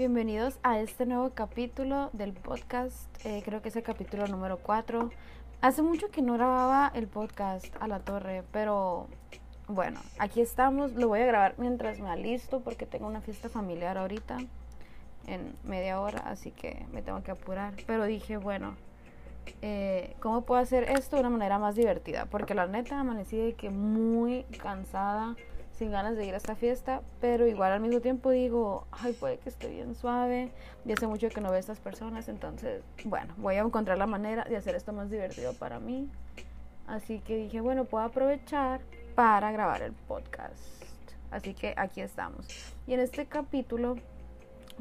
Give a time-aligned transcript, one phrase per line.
[0.00, 3.06] bienvenidos a este nuevo capítulo del podcast.
[3.26, 5.10] Eh, creo que es el capítulo número 4.
[5.60, 9.08] Hace mucho que no grababa el podcast a la torre, pero
[9.68, 10.92] bueno, aquí estamos.
[10.92, 14.38] Lo voy a grabar mientras me alisto porque tengo una fiesta familiar ahorita
[15.26, 17.74] en media hora, así que me tengo que apurar.
[17.86, 18.76] Pero dije, bueno,
[19.60, 22.24] eh, ¿cómo puedo hacer esto de una manera más divertida?
[22.24, 25.36] Porque la neta amanecí de que muy cansada
[25.80, 29.38] sin ganas de ir a esta fiesta, pero igual al mismo tiempo digo, ay, puede
[29.38, 30.52] que esté bien suave,
[30.84, 34.06] y hace mucho que no veo a estas personas, entonces, bueno, voy a encontrar la
[34.06, 36.06] manera de hacer esto más divertido para mí.
[36.86, 38.82] Así que dije, bueno, puedo aprovechar
[39.14, 40.58] para grabar el podcast.
[41.30, 42.46] Así que aquí estamos.
[42.86, 43.96] Y en este capítulo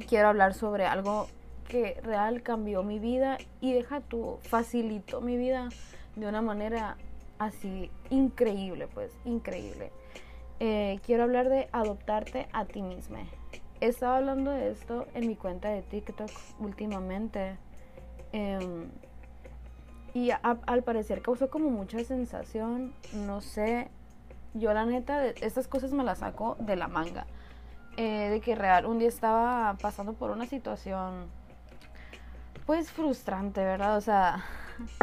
[0.05, 1.27] quiero hablar sobre algo
[1.69, 5.69] que real cambió mi vida y deja tú, facilitó mi vida
[6.17, 6.97] de una manera
[7.37, 9.93] así increíble, pues, increíble.
[10.59, 13.19] Eh, quiero hablar de adoptarte a ti misma.
[13.79, 16.29] He estado hablando de esto en mi cuenta de TikTok
[16.59, 17.57] últimamente.
[18.33, 18.89] Em,
[20.13, 22.93] y al parecer causó como mucha sensación.
[23.13, 23.89] No sé.
[24.53, 27.25] Yo la neta, estas cosas me las saco de la manga.
[27.95, 31.27] Eh, de que real, un día estaba pasando por una situación
[32.65, 33.97] pues frustrante, ¿verdad?
[33.97, 34.43] O sea,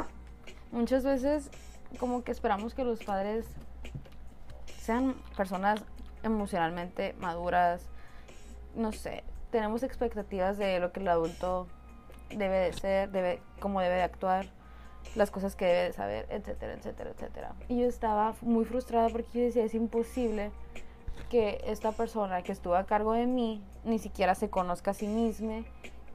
[0.72, 1.50] muchas veces
[1.98, 3.46] como que esperamos que los padres
[4.86, 5.82] sean personas
[6.22, 7.82] emocionalmente maduras,
[8.76, 11.66] no sé, tenemos expectativas de lo que el adulto
[12.30, 14.46] debe de ser, debe, cómo debe de actuar,
[15.16, 17.54] las cosas que debe de saber, etcétera, etcétera, etcétera.
[17.68, 20.52] Y yo estaba muy frustrada porque yo decía, es imposible
[21.30, 25.08] que esta persona que estuvo a cargo de mí ni siquiera se conozca a sí
[25.08, 25.64] misma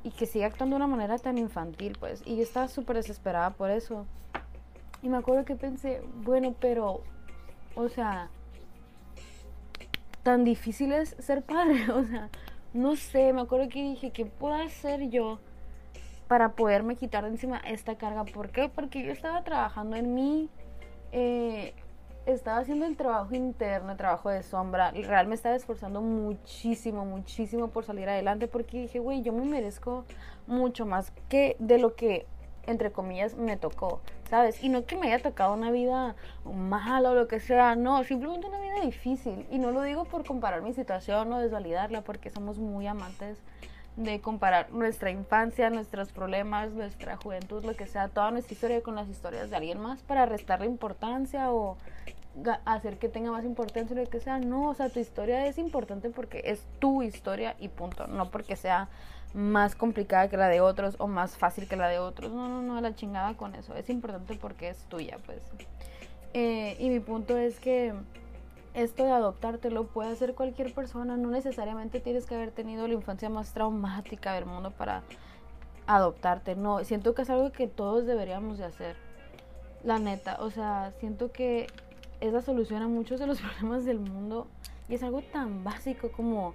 [0.04, 2.22] y que siga actuando de una manera tan infantil, pues.
[2.26, 4.06] Y yo estaba súper desesperada por eso.
[5.02, 7.02] Y me acuerdo que pensé, bueno, pero,
[7.76, 8.30] o sea,
[10.24, 11.86] tan difícil es ser padre.
[11.94, 12.30] O sea,
[12.74, 15.40] no sé, me acuerdo que dije, ¿qué puedo hacer yo
[16.28, 18.24] para poderme quitar de encima esta carga?
[18.24, 18.70] ¿Por qué?
[18.70, 20.50] Porque yo estaba trabajando en mí,
[21.12, 21.74] eh,
[22.26, 24.92] estaba haciendo el trabajo interno, el trabajo de sombra.
[24.92, 30.06] Realmente me estaba esforzando muchísimo, muchísimo por salir adelante porque dije, güey, yo me merezco
[30.48, 32.26] mucho más que de lo que
[32.68, 34.64] entre comillas, me tocó, ¿sabes?
[34.64, 38.48] Y no que me haya tocado una vida mala o lo que sea, no, simplemente
[38.48, 39.46] una vida difícil.
[39.50, 43.38] Y no lo digo por comparar mi situación o desvalidarla, porque somos muy amantes
[43.96, 48.96] de comparar nuestra infancia, nuestros problemas, nuestra juventud, lo que sea, toda nuestra historia con
[48.96, 51.78] las historias de alguien más para restarle importancia o
[52.64, 54.40] hacer que tenga más importancia lo que sea.
[54.40, 58.56] No, o sea, tu historia es importante porque es tu historia y punto, no porque
[58.56, 58.88] sea
[59.34, 62.32] más complicada que la de otros o más fácil que la de otros.
[62.32, 63.76] No, no, no, la chingada con eso.
[63.76, 65.42] Es importante porque es tuya, pues.
[66.34, 67.94] Eh, y mi punto es que
[68.74, 71.18] esto de adoptarte lo puede hacer cualquier persona.
[71.18, 75.04] No necesariamente tienes que haber tenido la infancia más traumática del mundo para
[75.88, 76.56] adoptarte.
[76.56, 78.96] No, siento que es algo que todos deberíamos de hacer.
[79.84, 81.68] La neta, o sea, siento que
[82.20, 84.48] es la solución a muchos de los problemas del mundo.
[84.90, 86.54] Y es algo tan básico como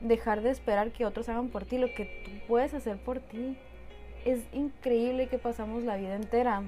[0.00, 3.56] dejar de esperar que otros hagan por ti lo que tú puedes hacer por ti.
[4.24, 6.62] Es increíble que pasamos la vida entera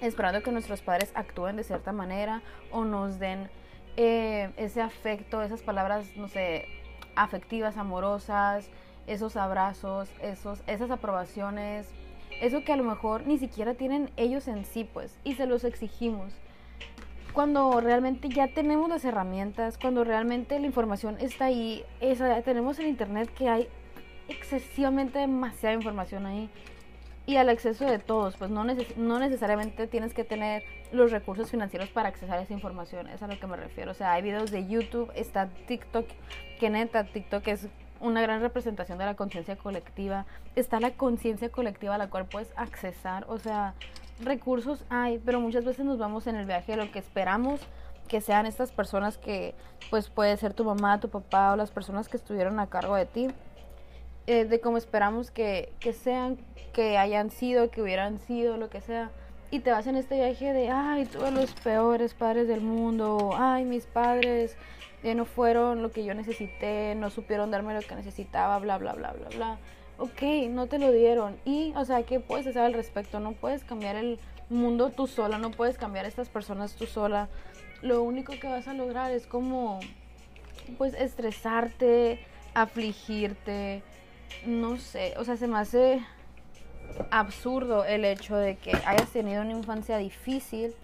[0.00, 3.50] esperando que nuestros padres actúen de cierta manera o nos den
[3.96, 6.66] eh, ese afecto, esas palabras, no sé,
[7.16, 8.70] afectivas, amorosas,
[9.06, 11.88] esos abrazos, esos, esas aprobaciones,
[12.40, 15.64] eso que a lo mejor ni siquiera tienen ellos en sí, pues, y se los
[15.64, 16.32] exigimos
[17.32, 22.88] cuando realmente ya tenemos las herramientas, cuando realmente la información está ahí, esa, tenemos en
[22.88, 23.68] internet que hay
[24.28, 26.50] excesivamente demasiada información ahí
[27.26, 31.88] y al acceso de todos, pues no, no necesariamente tienes que tener los recursos financieros
[31.90, 33.92] para accesar esa información, es a lo que me refiero.
[33.92, 36.06] O sea, hay videos de YouTube, está TikTok,
[36.58, 37.68] que neta, TikTok es
[38.00, 40.26] una gran representación de la conciencia colectiva,
[40.56, 43.74] está la conciencia colectiva a la cual puedes accesar, o sea,
[44.24, 47.60] recursos hay, pero muchas veces nos vamos en el viaje de lo que esperamos
[48.08, 49.54] que sean estas personas que,
[49.88, 53.06] pues puede ser tu mamá, tu papá o las personas que estuvieron a cargo de
[53.06, 53.28] ti,
[54.26, 56.36] eh, de cómo esperamos que, que sean,
[56.72, 59.12] que hayan sido, que hubieran sido, lo que sea.
[59.52, 63.64] Y te vas en este viaje de, ay, todos los peores padres del mundo, ay,
[63.64, 64.56] mis padres
[65.04, 68.94] eh, no fueron lo que yo necesité, no supieron darme lo que necesitaba, bla, bla,
[68.94, 69.58] bla, bla, bla
[70.00, 71.38] ok, no te lo dieron.
[71.44, 73.20] Y, o sea, ¿qué puedes hacer al respecto?
[73.20, 74.18] No puedes cambiar el
[74.48, 77.28] mundo tú sola, no puedes cambiar a estas personas tú sola.
[77.82, 79.78] Lo único que vas a lograr es como,
[80.78, 82.18] pues, estresarte,
[82.54, 83.82] afligirte,
[84.46, 86.02] no sé, o sea, se me hace
[87.10, 90.74] absurdo el hecho de que hayas tenido una infancia difícil,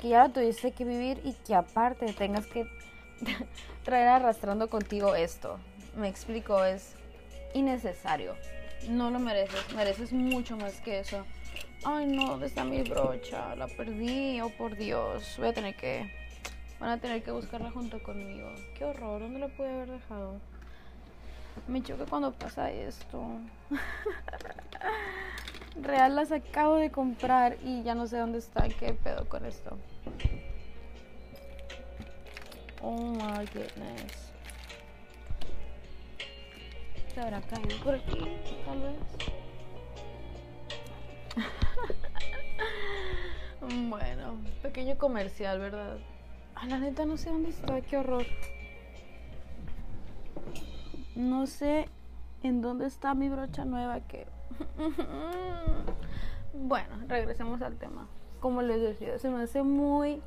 [0.00, 2.66] que ya la tuviste que vivir y que aparte tengas que
[3.84, 5.58] traer arrastrando contigo esto.
[5.96, 6.94] Me explico, es
[7.54, 8.34] innecesario.
[8.88, 11.24] No lo mereces, mereces mucho más que eso.
[11.84, 13.54] Ay, no, ¿dónde está mi brocha?
[13.56, 15.34] La perdí, oh por Dios.
[15.38, 16.10] Voy a tener que.
[16.78, 18.48] Van a tener que buscarla junto conmigo.
[18.76, 20.34] Qué horror, ¿dónde la pude haber dejado?
[21.66, 23.26] Me choca cuando pasa esto.
[25.82, 28.68] Real las acabo de comprar y ya no sé dónde está.
[28.68, 29.76] ¿Qué pedo con esto?
[32.82, 34.25] Oh my goodness.
[37.16, 38.18] ¿Se habrá caído por aquí?
[38.66, 38.98] Tal vez.
[43.88, 45.96] bueno, pequeño comercial, ¿verdad?
[46.54, 48.26] A la neta no sé dónde está, qué horror.
[51.14, 51.88] No sé
[52.42, 54.26] en dónde está mi brocha nueva que...
[56.52, 58.06] bueno, regresemos al tema.
[58.40, 60.20] Como les decía, se me hace muy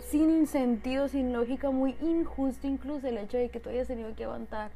[0.00, 4.24] sin sentido, sin lógica, muy injusto incluso el hecho de que tú hayas tenido que
[4.24, 4.72] aguantar,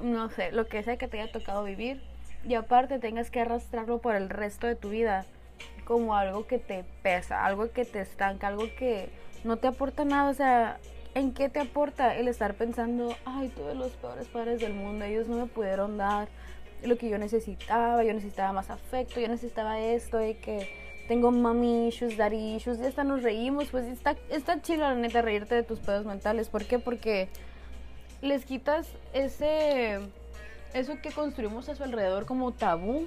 [0.00, 2.02] no sé, lo que sea que te haya tocado vivir
[2.44, 5.26] y aparte tengas que arrastrarlo por el resto de tu vida
[5.84, 9.08] como algo que te pesa, algo que te estanca, algo que
[9.44, 10.78] no te aporta nada, o sea,
[11.16, 15.28] ¿En qué te aporta el estar pensando, ay, tuve los peores padres del mundo, ellos
[15.28, 16.28] no me pudieron dar
[16.82, 20.68] lo que yo necesitaba, yo necesitaba más afecto, yo necesitaba esto, y que
[21.08, 25.22] tengo mami issues, daddy issues, ya hasta nos reímos, pues está, está chido la neta
[25.22, 26.50] reírte de tus pedos mentales.
[26.50, 26.78] ¿Por qué?
[26.78, 27.30] Porque
[28.22, 30.00] les quitas ese,
[30.74, 33.06] eso que construimos a su alrededor como tabú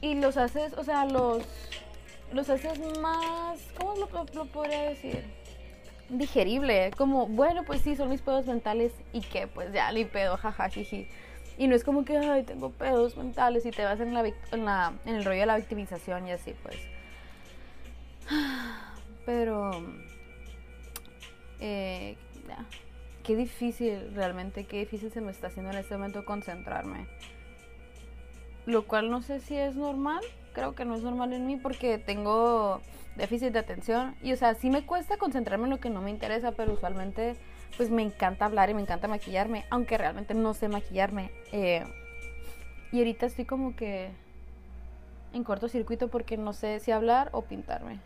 [0.00, 1.42] y los haces, o sea, los,
[2.32, 5.38] los haces más, ¿cómo lo, lo podría decir?
[6.08, 10.36] digerible, como, bueno, pues sí, son mis pedos mentales y que, pues ya, ni pedo,
[10.36, 10.68] jaja,
[11.58, 14.64] Y no es como que, ay, tengo pedos mentales y te vas en, la, en,
[14.64, 16.76] la, en el rollo de la victimización y así, pues.
[19.26, 19.70] Pero,
[21.60, 22.16] eh,
[23.28, 27.06] qué difícil realmente, qué difícil se me está haciendo en este momento concentrarme.
[28.64, 31.98] Lo cual no sé si es normal, creo que no es normal en mí porque
[31.98, 32.80] tengo
[33.16, 34.16] déficit de atención.
[34.22, 37.36] Y o sea, sí me cuesta concentrarme en lo que no me interesa, pero usualmente
[37.76, 41.30] pues me encanta hablar y me encanta maquillarme, aunque realmente no sé maquillarme.
[41.52, 41.84] Eh,
[42.92, 44.08] y ahorita estoy como que
[45.34, 48.00] en cortocircuito porque no sé si hablar o pintarme.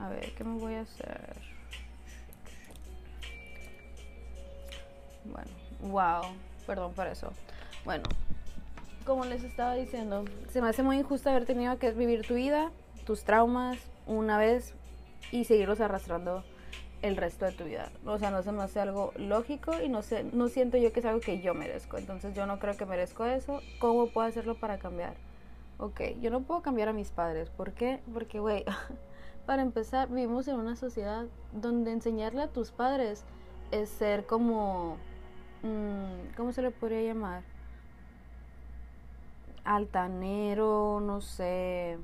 [0.00, 1.55] A ver, ¿qué me voy a hacer?
[5.32, 5.50] Bueno,
[5.82, 6.32] wow,
[6.66, 7.32] perdón por eso.
[7.84, 8.04] Bueno,
[9.04, 12.70] como les estaba diciendo, se me hace muy injusto haber tenido que vivir tu vida,
[13.04, 14.74] tus traumas, una vez
[15.30, 16.44] y seguirlos arrastrando
[17.02, 17.90] el resto de tu vida.
[18.04, 21.00] O sea, no se me hace algo lógico y no sé, no siento yo que
[21.00, 21.98] es algo que yo merezco.
[21.98, 23.60] Entonces yo no creo que merezco eso.
[23.78, 25.14] ¿Cómo puedo hacerlo para cambiar?
[25.78, 27.50] Ok, yo no puedo cambiar a mis padres.
[27.50, 28.00] ¿Por qué?
[28.12, 28.64] Porque, güey,
[29.46, 33.24] para empezar, vivimos en una sociedad donde enseñarle a tus padres
[33.70, 34.96] es ser como...
[35.62, 37.42] Mmm, ¿Cómo se le podría llamar?
[39.66, 41.98] altanero, no sé,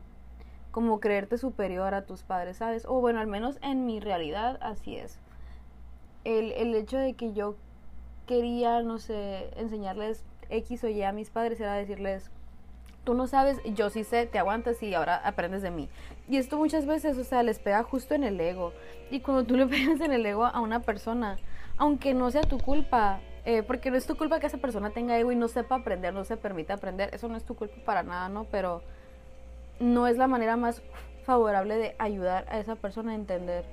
[0.70, 2.84] como creerte superior a tus padres, ¿sabes?
[2.86, 5.18] O bueno, al menos en mi realidad así es.
[6.24, 7.56] El, el hecho de que yo
[8.26, 12.30] quería, no sé, enseñarles X o Y a mis padres era decirles,
[13.04, 15.88] tú no sabes, yo sí sé, te aguantas y ahora aprendes de mí.
[16.28, 18.72] Y esto muchas veces, o sea, les pega justo en el ego.
[19.10, 21.36] Y cuando tú le pegas en el ego a una persona,
[21.76, 25.18] aunque no sea tu culpa, eh, porque no es tu culpa que esa persona tenga
[25.18, 27.10] ego y no sepa aprender, no se permita aprender.
[27.12, 28.44] Eso no es tu culpa para nada, ¿no?
[28.44, 28.82] Pero
[29.80, 30.82] no es la manera más
[31.24, 33.64] favorable de ayudar a esa persona a entender.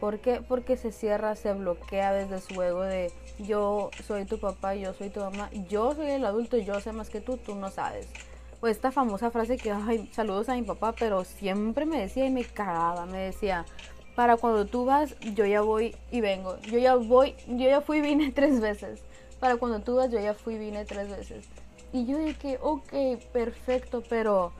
[0.00, 0.42] ¿Por qué?
[0.46, 5.10] Porque se cierra, se bloquea desde su ego de yo soy tu papá, yo soy
[5.10, 8.08] tu mamá, yo soy el adulto, yo sé más que tú, tú no sabes.
[8.60, 12.30] O esta famosa frase que, ay, saludos a mi papá, pero siempre me decía y
[12.30, 13.64] me cagaba, me decía,
[14.14, 16.58] para cuando tú vas, yo ya voy y vengo.
[16.62, 19.00] Yo ya voy, yo ya fui y vine tres veces.
[19.40, 21.46] Para cuando tú vas, yo ya fui y vine tres veces.
[21.92, 22.92] Y yo dije, ok,
[23.32, 24.52] perfecto, pero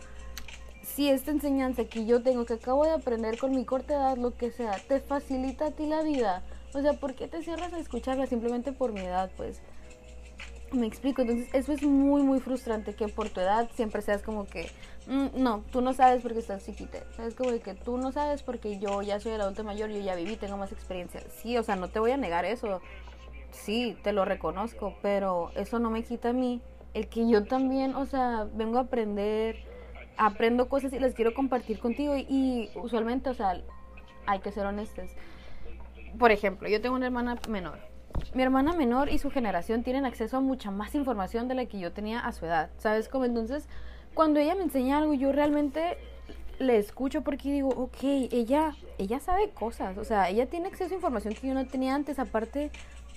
[0.82, 4.36] si esta enseñanza que yo tengo, que acabo de aprender con mi corta edad, lo
[4.36, 6.42] que sea, te facilita a ti la vida.
[6.74, 9.30] O sea, ¿por qué te cierras a escucharla simplemente por mi edad?
[9.36, 9.60] Pues
[10.72, 14.46] me explico, entonces eso es muy, muy frustrante que por tu edad siempre seas como
[14.46, 14.70] que,
[15.06, 16.98] no, tú no sabes porque estás chiquita.
[17.16, 20.14] Sabes como que tú no sabes porque yo ya soy el adulto mayor, yo ya
[20.14, 21.20] viví, tengo más experiencia.
[21.28, 22.80] Sí, o sea, no te voy a negar eso.
[23.50, 26.62] Sí, te lo reconozco, pero eso no me quita a mí
[26.94, 29.56] el que yo también, o sea, vengo a aprender,
[30.16, 33.62] aprendo cosas y las quiero compartir contigo y, usualmente, o sea,
[34.26, 35.10] hay que ser honestos.
[36.18, 37.92] Por ejemplo, yo tengo una hermana menor
[38.34, 41.78] mi hermana menor y su generación tienen acceso a mucha más información de la que
[41.78, 43.08] yo tenía a su edad, ¿sabes?
[43.08, 43.68] Como entonces,
[44.14, 45.96] cuando ella me enseña algo, yo realmente
[46.58, 50.96] le escucho porque digo, ok, ella, ella sabe cosas, o sea, ella tiene acceso a
[50.96, 52.70] información que yo no tenía antes, aparte,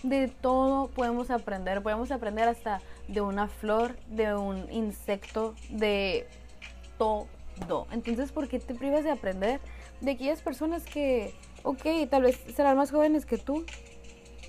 [0.03, 1.81] De todo podemos aprender.
[1.81, 6.27] Podemos aprender hasta de una flor, de un insecto, de
[6.97, 7.27] todo.
[7.91, 9.59] Entonces, ¿por qué te privas de aprender
[10.01, 11.33] de aquellas personas que,
[11.63, 13.65] ok, tal vez serán más jóvenes que tú?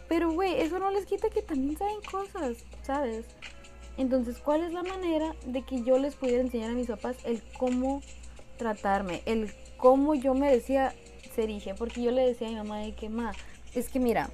[0.09, 3.25] Pero, güey, eso no les quita que también saben cosas, ¿sabes?
[3.99, 7.43] Entonces, ¿cuál es la manera de que yo les pudiera enseñar a mis papás el
[7.59, 8.03] cómo
[8.59, 10.95] tratarme, el cómo yo me decía
[11.35, 11.75] ser hija?
[11.75, 13.33] Porque yo le decía a mi mamá de que, ma,
[13.75, 14.31] es que mira,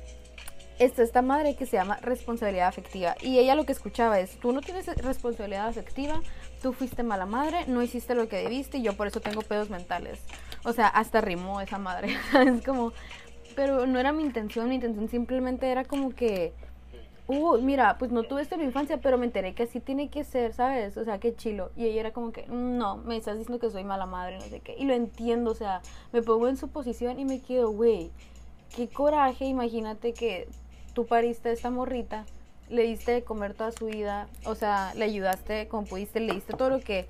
[0.78, 3.14] está esta madre que se llama responsabilidad afectiva.
[3.20, 6.20] Y ella lo que escuchaba es, tú no tienes responsabilidad afectiva,
[6.60, 9.70] tú fuiste mala madre, no hiciste lo que debiste y yo por eso tengo pedos
[9.70, 10.20] mentales.
[10.64, 12.16] O sea, hasta rimó esa madre.
[12.46, 12.92] es como,
[13.54, 16.52] pero no era mi intención, mi intención simplemente era como que
[17.38, 20.10] uh, mira, pues no tuve esto en mi infancia, pero me enteré que así tiene
[20.10, 20.96] que ser, ¿sabes?
[20.96, 21.70] O sea, qué chilo.
[21.76, 24.60] Y ella era como que, no, me estás diciendo que soy mala madre, no sé
[24.60, 24.74] qué.
[24.78, 28.10] Y lo entiendo, o sea, me pongo en su posición y me quedo, güey,
[28.74, 30.48] qué coraje, imagínate que
[30.94, 32.24] tú pariste a esta morrita,
[32.68, 36.54] le diste de comer toda su vida, o sea, le ayudaste como pudiste, le diste
[36.54, 37.06] todo lo que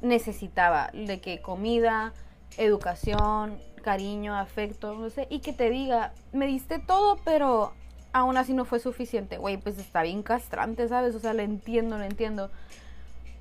[0.00, 2.12] necesitaba, de que comida,
[2.56, 7.72] educación, cariño, afecto, no sé, y que te diga, me diste todo, pero
[8.12, 9.38] aún así no fue suficiente.
[9.38, 11.14] Güey, pues está bien castrante, ¿sabes?
[11.14, 12.50] O sea, lo entiendo, lo entiendo.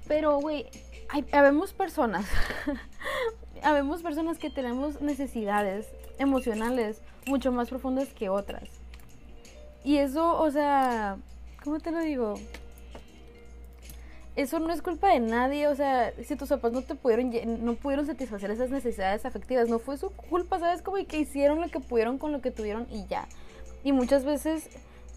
[0.07, 0.67] Pero, güey,
[1.31, 2.25] habemos personas,
[3.63, 5.87] habemos personas que tenemos necesidades
[6.17, 8.69] emocionales mucho más profundas que otras.
[9.83, 11.17] Y eso, o sea,
[11.63, 12.35] ¿cómo te lo digo?
[14.35, 17.31] Eso no es culpa de nadie, o sea, si tus papás no te pudieron,
[17.65, 20.81] no pudieron satisfacer esas necesidades afectivas, no fue su culpa, ¿sabes?
[20.81, 23.27] Como que hicieron lo que pudieron con lo que tuvieron y ya.
[23.83, 24.69] Y muchas veces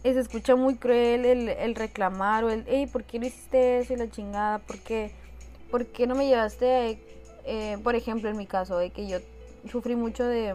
[0.02, 3.96] se escucha muy cruel el, reclamar o el, hey, ¿por qué no hiciste eso y
[3.96, 4.58] la chingada?
[4.58, 5.12] ¿Por qué,
[5.70, 6.98] ¿Por qué no me llevaste,
[7.44, 9.18] eh, por ejemplo, en mi caso, de que yo
[9.70, 10.54] sufrí mucho de,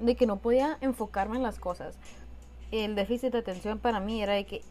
[0.00, 1.96] de que no podía enfocarme en las cosas?
[2.70, 4.62] El déficit de atención para mí era de que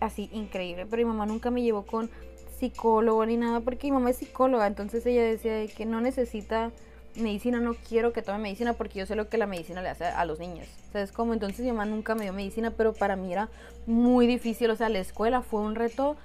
[0.00, 2.10] así increíble, pero mi mamá nunca me llevó con
[2.58, 6.72] psicólogo ni nada porque mi mamá es psicóloga, entonces ella decía de que no necesita
[7.16, 10.04] medicina, no quiero que tome medicina porque yo sé lo que la medicina le hace
[10.04, 10.66] a los niños.
[10.92, 11.32] ¿Sabes cómo?
[11.32, 13.48] Entonces mi mamá nunca me dio medicina, pero para mí era
[13.86, 14.70] muy difícil.
[14.70, 16.16] O sea, la escuela fue un reto,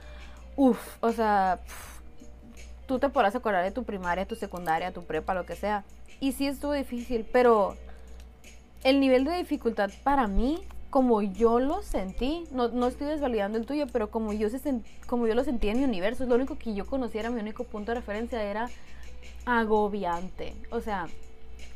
[0.55, 1.59] uff, o sea,
[2.85, 5.83] tú te podrás acordar de tu primaria, tu secundaria, tu prepa, lo que sea.
[6.19, 7.75] Y sí estuvo difícil, pero
[8.83, 13.65] el nivel de dificultad para mí, como yo lo sentí, no, no estoy desvalidando el
[13.65, 14.59] tuyo, pero como yo, se
[15.07, 17.41] como yo lo sentí en mi universo, es lo único que yo conocía, era mi
[17.41, 18.69] único punto de referencia, era
[19.45, 20.53] agobiante.
[20.71, 21.07] O sea,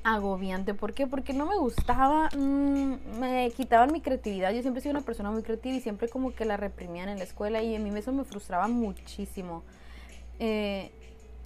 [0.04, 0.74] agobiante.
[0.74, 1.08] ¿Por qué?
[1.08, 4.52] Porque no me gustaba, mm, me quitaban mi creatividad.
[4.54, 7.18] Yo siempre he sido una persona muy creativa y siempre como que la reprimían en
[7.18, 9.64] la escuela y a mí eso me frustraba muchísimo.
[10.40, 10.92] Eh,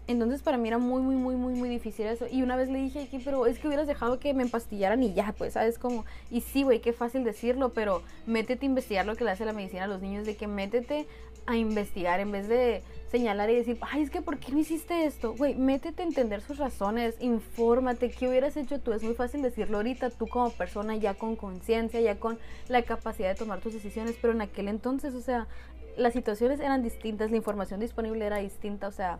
[0.05, 2.25] entonces para mí era muy, muy, muy, muy, muy difícil eso.
[2.29, 5.13] Y una vez le dije aquí, pero es que hubieras dejado que me empastillaran y
[5.13, 5.79] ya, pues, ¿sabes?
[5.79, 9.45] Como, y sí, güey, qué fácil decirlo, pero métete a investigar lo que le hace
[9.45, 11.07] la medicina a los niños, de que métete
[11.45, 15.05] a investigar en vez de señalar y decir, ay, es que ¿por qué no hiciste
[15.05, 15.35] esto?
[15.35, 18.91] Güey, métete a entender sus razones, infórmate, ¿qué hubieras hecho tú?
[18.91, 23.29] Es muy fácil decirlo ahorita, tú como persona ya con conciencia, ya con la capacidad
[23.29, 25.47] de tomar tus decisiones, pero en aquel entonces, o sea,
[25.95, 29.19] las situaciones eran distintas, la información disponible era distinta, o sea,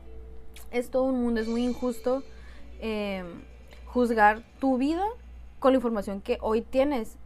[0.71, 2.23] es todo un mundo, es muy injusto
[2.79, 3.23] eh,
[3.85, 5.05] juzgar tu vida
[5.59, 7.17] con la información que hoy tienes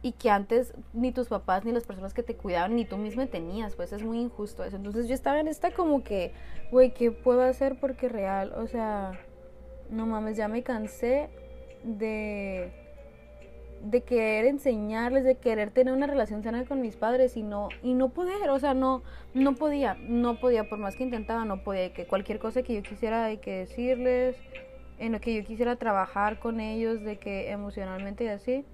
[0.00, 3.26] y que antes ni tus papás ni las personas que te cuidaban ni tú misma
[3.26, 4.76] tenías, pues es muy injusto eso.
[4.76, 6.32] Entonces yo estaba en esta como que,
[6.70, 8.52] güey, ¿qué puedo hacer porque real?
[8.56, 9.18] O sea,
[9.90, 11.30] no mames, ya me cansé
[11.84, 12.72] de
[13.82, 17.94] de querer enseñarles, de querer tener una relación sana con mis padres y no y
[17.94, 19.02] no poder, o sea, no
[19.34, 22.82] no podía, no podía por más que intentaba, no podía que cualquier cosa que yo
[22.82, 24.36] quisiera hay que decirles,
[24.98, 28.64] en lo que yo quisiera trabajar con ellos de que emocionalmente y así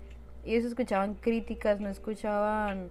[0.44, 2.90] y ellos escuchaban críticas, no escuchaban,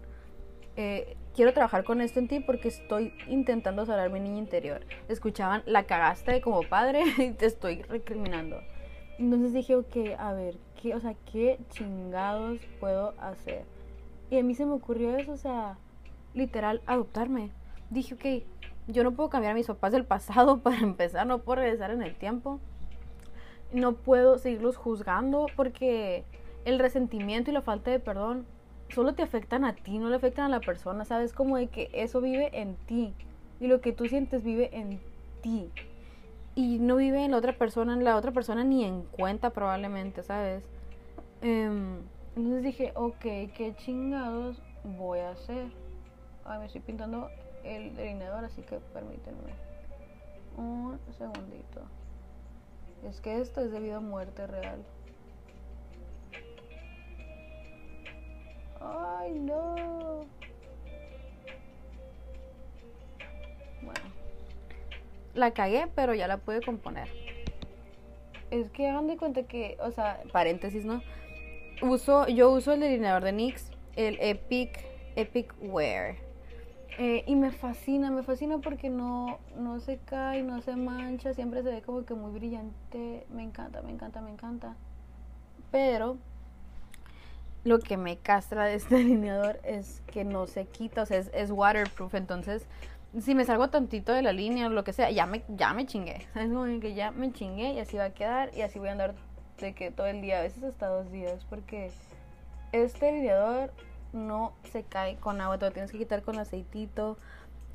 [0.76, 4.82] eh, quiero trabajar con esto en ti porque estoy intentando sanar mi niño interior.
[5.08, 8.58] Escuchaban, la cagaste como padre y te estoy recriminando.
[9.20, 13.64] Entonces dije, ok, a ver, ¿qué, o sea, ¿qué chingados puedo hacer?
[14.32, 15.78] Y a mí se me ocurrió eso, o sea,
[16.34, 17.52] literal, adoptarme.
[17.92, 18.44] Dije, ok,
[18.88, 22.02] yo no puedo cambiar a mis papás del pasado para empezar, no puedo regresar en
[22.02, 22.60] el tiempo.
[23.72, 26.26] No puedo seguirlos juzgando porque
[26.66, 28.46] el resentimiento y la falta de perdón
[28.90, 31.34] solo te afectan a ti, no le afectan a la persona, ¿sabes?
[31.34, 33.14] Como de que eso vive en ti
[33.60, 35.00] y lo que tú sientes vive en
[35.42, 35.70] ti
[36.56, 40.22] y no vive en la otra persona, en la otra persona ni en cuenta probablemente,
[40.22, 40.64] ¿sabes?
[41.42, 42.02] Em,
[42.36, 45.68] entonces dije, ok, ¿qué chingados voy a hacer?
[46.46, 47.30] Ay, me estoy pintando
[47.64, 49.54] el delineador, así que permítanme
[50.58, 51.82] un segundito.
[53.08, 54.84] Es que esto es debido a muerte real.
[58.84, 60.26] ¡Ay, no!
[63.82, 64.00] Bueno.
[65.34, 67.08] La cagué, pero ya la pude componer.
[68.52, 71.02] Es que hagan de cuenta que, o sea, paréntesis, ¿no?
[71.82, 74.86] Uso, yo uso el delineador de NYX, el Epic,
[75.16, 76.16] Epic Wear.
[77.00, 81.64] Eh, y me fascina, me fascina porque no, no se cae, no se mancha, siempre
[81.64, 83.26] se ve como que muy brillante.
[83.34, 84.76] Me encanta, me encanta, me encanta.
[85.72, 86.18] Pero
[87.64, 91.32] lo que me castra de este delineador es que no se quita, o sea, es,
[91.34, 92.68] es waterproof, entonces
[93.22, 95.86] si me salgo tantito de la línea o lo que sea, ya me, ya me
[95.86, 96.26] chingué.
[96.36, 98.94] Es como que ya me chingué y así va a quedar y así voy a
[98.94, 99.16] andar
[99.60, 101.92] de que todo el día, a veces hasta dos días, porque
[102.72, 103.72] este delineador
[104.14, 107.18] no se cae con agua, te lo tienes que quitar con aceitito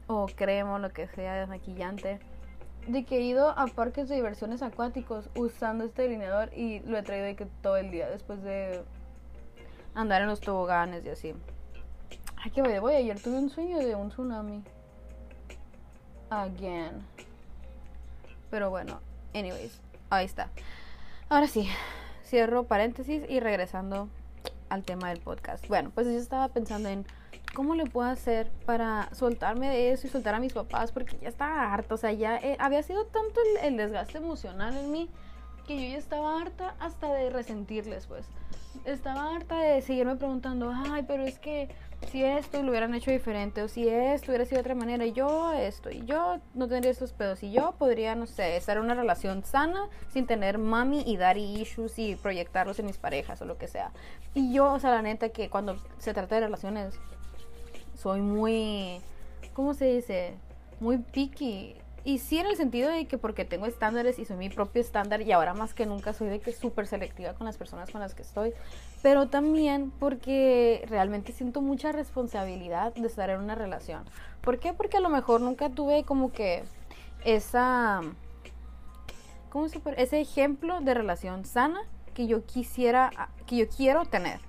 [0.06, 2.18] o crema o lo que sea desmaquillante.
[2.86, 7.02] De que he ido a parques de diversiones acuáticos usando este delineador y lo he
[7.02, 8.82] traído de que todo el día después de
[9.98, 11.34] andar en los toboganes y así.
[12.36, 14.62] Ay, que voy, voy, ayer tuve un sueño de un tsunami
[16.30, 17.04] again.
[18.48, 19.00] Pero bueno,
[19.34, 20.50] anyways, ahí está.
[21.28, 21.68] Ahora sí,
[22.24, 24.08] cierro paréntesis y regresando
[24.68, 25.66] al tema del podcast.
[25.66, 27.04] Bueno, pues yo estaba pensando en
[27.52, 31.28] cómo le puedo hacer para soltarme de eso y soltar a mis papás porque ya
[31.28, 35.10] estaba harta, o sea, ya eh, había sido tanto el, el desgaste emocional en mí
[35.68, 38.26] que yo ya estaba harta hasta de resentirles, pues.
[38.84, 41.68] Estaba harta de seguirme preguntando, ay, pero es que
[42.10, 45.12] si esto lo hubieran hecho diferente o si esto hubiera sido de otra manera y
[45.12, 48.84] yo esto y yo no tendría estos pedos y yo podría, no sé, estar en
[48.84, 53.44] una relación sana sin tener mami y daddy issues y proyectarlos en mis parejas o
[53.44, 53.92] lo que sea.
[54.32, 56.98] Y yo, o sea, la neta que cuando se trata de relaciones
[57.94, 59.02] soy muy,
[59.52, 60.34] ¿cómo se dice?
[60.80, 61.74] Muy picky
[62.08, 65.20] y sí en el sentido de que porque tengo estándares y soy mi propio estándar
[65.20, 68.14] y ahora más que nunca soy de que súper selectiva con las personas con las
[68.14, 68.54] que estoy,
[69.02, 74.04] pero también porque realmente siento mucha responsabilidad de estar en una relación.
[74.40, 74.72] ¿Por qué?
[74.72, 76.64] Porque a lo mejor nunca tuve como que
[77.26, 78.00] esa...
[79.50, 80.02] ¿Cómo se puede?
[80.02, 81.82] Ese ejemplo de relación sana
[82.14, 84.40] que yo quisiera, que yo quiero tener.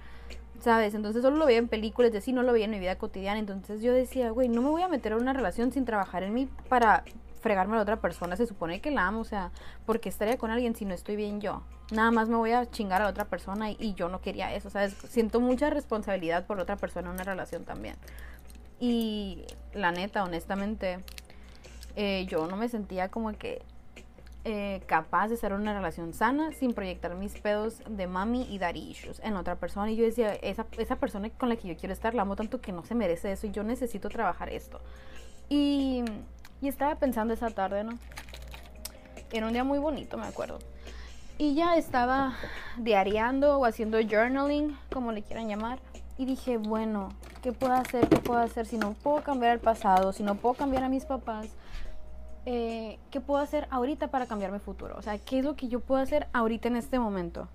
[0.62, 0.94] ¿sabes?
[0.94, 3.38] Entonces solo lo veía en películas, de así no lo veía en mi vida cotidiana.
[3.38, 6.34] Entonces yo decía, güey, no me voy a meter en una relación sin trabajar en
[6.34, 7.04] mí para
[7.40, 9.52] fregarme a la otra persona, se supone que la amo, o sea,
[9.86, 11.64] porque estaría con alguien si no estoy bien yo.
[11.92, 14.70] Nada más me voy a chingar a la otra persona y, yo no quería eso,
[14.70, 14.94] ¿sabes?
[15.10, 17.96] Siento mucha responsabilidad por otra persona en una relación también.
[18.80, 21.00] Y la neta, honestamente,
[21.96, 23.62] eh, yo no me sentía como que
[24.46, 28.78] eh, capaz de en una relación sana sin proyectar mis pedos de mami y dar
[28.78, 29.92] issues en otra persona.
[29.92, 32.62] Y yo decía, esa, esa persona con la que yo quiero estar, la amo tanto
[32.62, 34.80] que no se merece eso y yo necesito trabajar esto.
[35.50, 36.04] Y
[36.62, 37.98] y estaba pensando esa tarde, ¿no?
[39.32, 40.60] Era un día muy bonito, me acuerdo.
[41.38, 42.34] Y ya estaba
[42.78, 45.80] diariando o haciendo journaling, como le quieran llamar.
[46.18, 47.10] Y dije, bueno,
[47.42, 48.10] ¿qué puedo hacer?
[48.10, 50.12] ¿Qué puedo hacer si no puedo cambiar el pasado?
[50.12, 51.48] Si no puedo cambiar a mis papás.
[52.46, 54.96] Eh, ¿Qué puedo hacer ahorita para cambiar mi futuro?
[54.98, 57.48] O sea, ¿qué es lo que yo puedo hacer ahorita en este momento?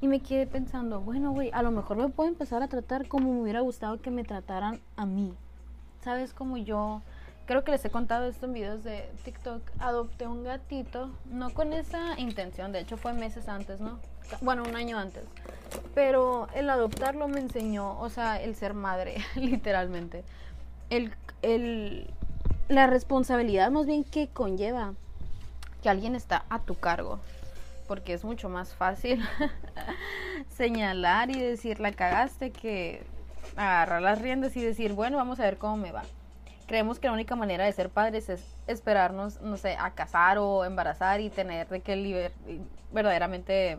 [0.00, 3.32] Y me quedé pensando, bueno, güey, a lo mejor me puedo empezar a tratar como
[3.32, 5.34] me hubiera gustado que me trataran a mí.
[6.02, 6.32] ¿Sabes?
[6.32, 7.02] Como yo
[7.48, 11.72] creo que les he contado esto en videos de TikTok, adopté un gatito, no con
[11.72, 13.98] esa intención, de hecho fue meses antes, ¿no?
[14.42, 15.24] Bueno, un año antes.
[15.94, 20.24] Pero el adoptarlo me enseñó, o sea, el ser madre, literalmente.
[20.90, 22.10] El, el,
[22.68, 24.92] la responsabilidad más bien que conlleva
[25.82, 27.18] que alguien está a tu cargo.
[27.86, 29.26] Porque es mucho más fácil
[30.50, 33.06] señalar y decir la cagaste que
[33.56, 36.02] agarrar las riendas y decir, bueno, vamos a ver cómo me va
[36.68, 40.64] creemos que la única manera de ser padres es esperarnos, no sé, a casar o
[40.64, 42.32] embarazar y tener de que liber
[42.92, 43.78] verdaderamente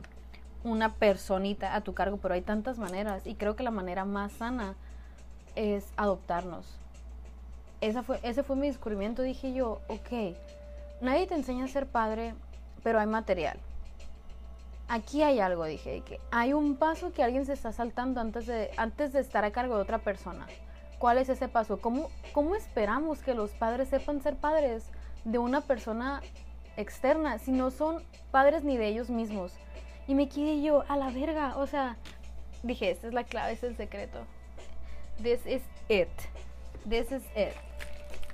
[0.64, 4.34] una personita a tu cargo, pero hay tantas maneras y creo que la manera más
[4.34, 4.76] sana
[5.56, 6.66] es adoptarnos.
[7.80, 10.36] Esa fue, ese fue mi descubrimiento, dije yo, ok,
[11.00, 12.34] nadie te enseña a ser padre,
[12.84, 13.58] pero hay material.
[14.88, 18.72] Aquí hay algo, dije, que hay un paso que alguien se está saltando antes de,
[18.78, 20.48] antes de estar a cargo de otra persona.
[21.00, 21.80] ¿Cuál es ese paso?
[21.80, 24.84] ¿Cómo, ¿Cómo esperamos que los padres sepan ser padres
[25.24, 26.22] de una persona
[26.76, 29.54] externa si no son padres ni de ellos mismos?
[30.08, 31.96] Y me quedé yo a la verga, o sea,
[32.64, 34.20] dije, esta es la clave, es el secreto.
[35.24, 36.10] This is it.
[36.88, 37.56] This is it.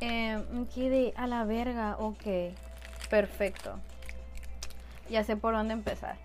[0.01, 2.56] Eh, me quedé a la verga, ok,
[3.12, 3.80] perfecto.
[5.08, 6.17] Ya sé por dónde empezar.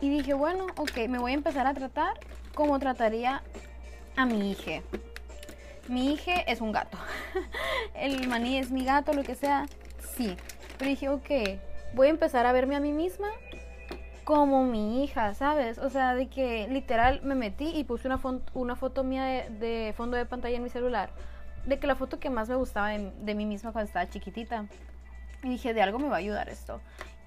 [0.00, 2.20] Y dije, bueno, ok, me voy a empezar a tratar
[2.54, 3.42] como trataría
[4.14, 4.82] a mi hija
[5.88, 6.98] mi hija es un gato.
[7.94, 9.66] el maní es mi gato, lo que sea.
[10.16, 10.36] Sí.
[10.78, 11.30] Pero dije, ok,
[11.94, 13.28] voy a empezar a verme a mí misma
[14.24, 15.78] como mi hija, ¿sabes?
[15.78, 20.26] O sea, de que literal me metí y puse una, foto mía de, fondo de
[20.26, 21.10] pantalla en mi celular.
[21.66, 24.66] De que la foto que más me gustaba de, de mí misma cuando estaba chiquitita.
[25.42, 26.80] Y dije, de algo me va a ayudar esto.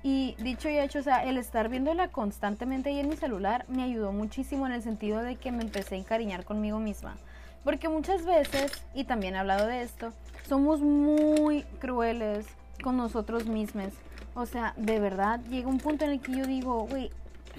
[0.03, 3.83] Y dicho y hecho, o sea, el estar viéndola constantemente ahí en mi celular me
[3.83, 7.17] ayudó muchísimo en el sentido de que me empecé a encariñar conmigo misma.
[7.65, 10.13] Porque muchas veces, y también he hablado de esto,
[10.47, 12.45] somos muy crueles
[12.83, 13.91] con nosotros mismos.
[14.35, 17.09] O sea, de verdad, llega un punto en el que yo digo, güey,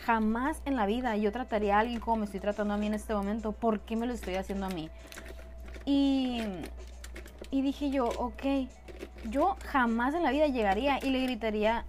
[0.04, 2.94] jamás en la vida yo trataría a alguien como me estoy tratando a mí en
[2.94, 3.50] este momento.
[3.50, 4.88] ¿Por qué me lo estoy haciendo a mí?
[5.84, 6.40] Y,
[7.50, 8.68] y dije yo, ok,
[9.24, 11.84] yo jamás en la vida llegaría y le gritaría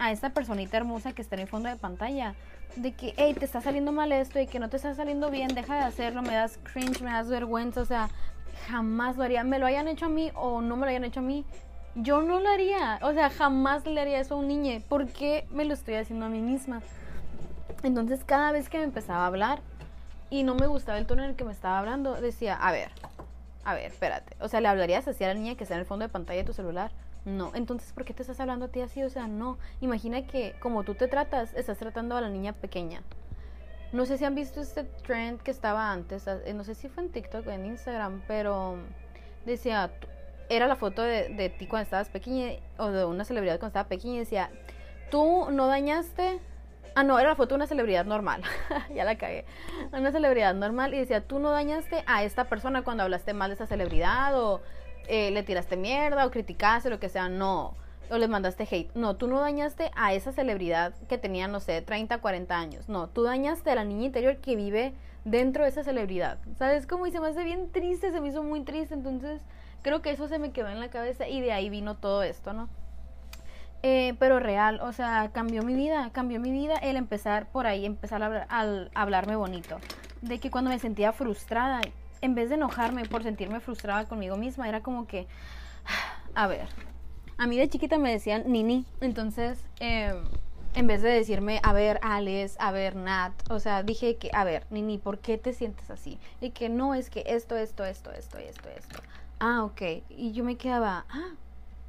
[0.00, 2.34] a esta personita hermosa que está en el fondo de pantalla
[2.76, 5.54] de que, hey, te está saliendo mal esto y que no te está saliendo bien,
[5.54, 8.08] deja de hacerlo, me das cringe, me das vergüenza, o sea,
[8.68, 11.20] jamás lo haría, me lo hayan hecho a mí o no me lo hayan hecho
[11.20, 11.44] a mí,
[11.94, 15.46] yo no lo haría, o sea, jamás le haría eso a un niño, ¿por qué
[15.50, 16.80] me lo estoy haciendo a mí misma?
[17.82, 19.60] Entonces cada vez que me empezaba a hablar
[20.30, 22.90] y no me gustaba el tono en el que me estaba hablando, decía, a ver,
[23.64, 25.86] a ver, espérate, o sea, le hablarías así a la niña que está en el
[25.86, 26.90] fondo de pantalla de tu celular,
[27.24, 29.02] no, entonces, ¿por qué te estás hablando a ti así?
[29.02, 29.58] O sea, no.
[29.80, 33.02] Imagina que como tú te tratas, estás tratando a la niña pequeña.
[33.92, 37.04] No sé si han visto este trend que estaba antes, eh, no sé si fue
[37.04, 38.78] en TikTok o en Instagram, pero
[39.44, 39.92] decía,
[40.48, 44.14] era la foto de, ti cuando estabas pequeña o de una celebridad cuando estaba pequeña
[44.14, 44.50] y decía,
[45.10, 46.40] tú no dañaste
[46.94, 48.42] Ah, no, era la foto de una celebridad normal.
[48.94, 49.46] ya la cagué.
[49.92, 53.54] Una celebridad normal y decía, tú no dañaste a esta persona cuando hablaste mal de
[53.54, 54.60] esa celebridad o
[55.08, 57.74] eh, le tiraste mierda o criticaste, lo que sea, no.
[58.10, 58.94] O le mandaste hate.
[58.94, 62.88] No, tú no dañaste a esa celebridad que tenía, no sé, 30, 40 años.
[62.88, 64.92] No, tú dañaste a la niña interior que vive
[65.24, 66.38] dentro de esa celebridad.
[66.58, 67.06] ¿Sabes cómo?
[67.06, 68.94] Y se me hace bien triste, se me hizo muy triste.
[68.94, 69.40] Entonces,
[69.82, 72.52] creo que eso se me quedó en la cabeza y de ahí vino todo esto,
[72.52, 72.68] ¿no?
[73.84, 77.84] Eh, pero real, o sea, cambió mi vida, cambió mi vida el empezar por ahí,
[77.84, 79.78] empezar a, a hablarme bonito.
[80.20, 81.80] De que cuando me sentía frustrada,
[82.22, 85.26] en vez de enojarme por sentirme frustrada conmigo misma, era como que,
[86.34, 86.68] a ver,
[87.36, 90.16] a mí de chiquita me decían Nini, entonces, em,
[90.74, 94.44] en vez de decirme, a ver, Alex, a ver, Nat, o sea, dije que, a
[94.44, 96.18] ver, Nini, ¿por qué te sientes así?
[96.40, 99.02] Y que no, es que esto, esto, esto, esto, esto, esto.
[99.38, 99.82] Ah, ok.
[100.08, 101.34] Y yo me quedaba, ah,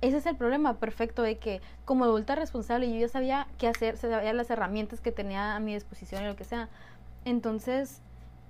[0.02, 3.96] ese es el problema perfecto de que como adulta responsable yo ya sabía qué hacer,
[3.96, 6.68] sabía las herramientas que tenía a mi disposición y lo que sea.
[7.24, 8.02] Entonces,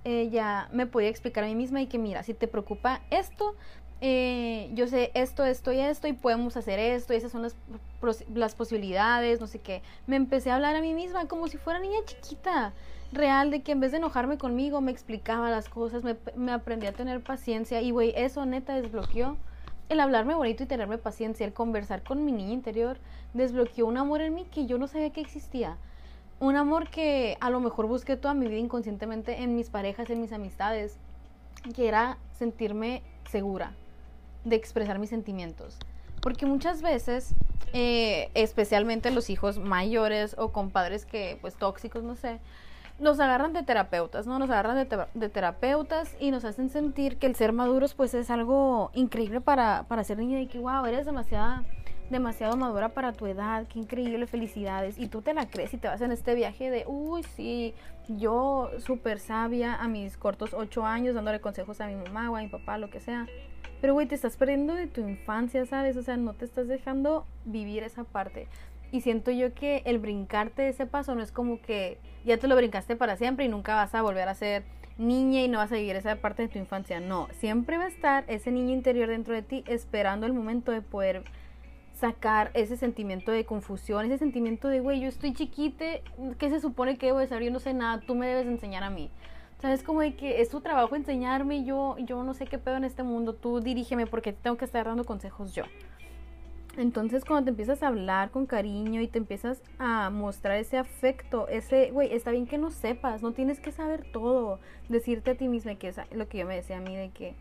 [0.04, 3.56] ella me podía explicar a mí misma y que mira, si te preocupa esto,
[4.00, 7.56] eh, yo sé esto, esto y esto y podemos hacer esto y esas son las,
[8.34, 9.82] las posibilidades, no sé qué.
[10.06, 12.74] Me empecé a hablar a mí misma como si fuera niña chiquita,
[13.12, 16.86] real, de que en vez de enojarme conmigo me explicaba las cosas, me, me aprendí
[16.86, 19.38] a tener paciencia y güey, eso neta desbloqueó.
[19.88, 22.98] El hablarme bonito y tenerme paciencia, el conversar con mi niña interior,
[23.34, 25.76] desbloqueó un amor en mí que yo no sabía que existía
[26.40, 30.20] un amor que a lo mejor busqué toda mi vida inconscientemente en mis parejas, en
[30.20, 30.98] mis amistades,
[31.74, 33.72] que era sentirme segura
[34.44, 35.78] de expresar mis sentimientos.
[36.20, 37.34] Porque muchas veces,
[37.72, 42.40] eh, especialmente los hijos mayores o con padres que, pues, tóxicos, no sé,
[42.98, 44.38] nos agarran de terapeutas, ¿no?
[44.38, 48.30] Nos agarran de, de, terapeutas y nos hacen sentir que el ser maduros, pues, es
[48.30, 51.64] algo increíble para, para ser niña y que, wow, eres demasiada
[52.10, 54.98] demasiado madura para tu edad, qué increíble, felicidades.
[54.98, 57.74] Y tú te la crees y te vas en este viaje de, uy, sí,
[58.08, 62.42] yo súper sabia a mis cortos ocho años dándole consejos a mi mamá o a
[62.42, 63.26] mi papá, lo que sea.
[63.80, 65.96] Pero, güey, te estás perdiendo de tu infancia, ¿sabes?
[65.96, 68.48] O sea, no te estás dejando vivir esa parte.
[68.92, 72.56] Y siento yo que el brincarte ese paso no es como que ya te lo
[72.56, 74.64] brincaste para siempre y nunca vas a volver a ser
[74.98, 77.00] niña y no vas a vivir esa parte de tu infancia.
[77.00, 80.80] No, siempre va a estar ese niño interior dentro de ti esperando el momento de
[80.80, 81.24] poder
[81.94, 86.02] sacar ese sentimiento de confusión, ese sentimiento de, güey, yo estoy chiquite,
[86.38, 87.44] ¿qué se supone que debo de saber?
[87.44, 89.10] Yo no sé nada, tú me debes enseñar a mí.
[89.60, 89.82] ¿Sabes?
[89.82, 93.02] Como de que es tu trabajo enseñarme, yo, yo no sé qué pedo en este
[93.02, 95.64] mundo, tú dirígeme porque tengo que estar dando consejos yo.
[96.76, 101.46] Entonces cuando te empiezas a hablar con cariño y te empiezas a mostrar ese afecto,
[101.48, 105.48] ese, güey, está bien que no sepas, no tienes que saber todo, decirte a ti
[105.48, 107.34] misma que es lo que yo me decía a mí de que,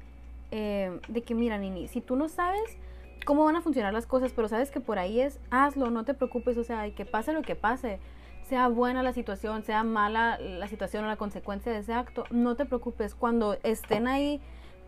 [0.51, 2.77] eh, de que mira, Nini, si tú no sabes,
[3.25, 6.13] cómo van a funcionar las cosas, pero sabes que por ahí es, hazlo, no te
[6.13, 7.99] preocupes, o sea, que pase lo que pase,
[8.43, 12.55] sea buena la situación, sea mala la situación o la consecuencia de ese acto, no
[12.55, 14.41] te preocupes, cuando estén ahí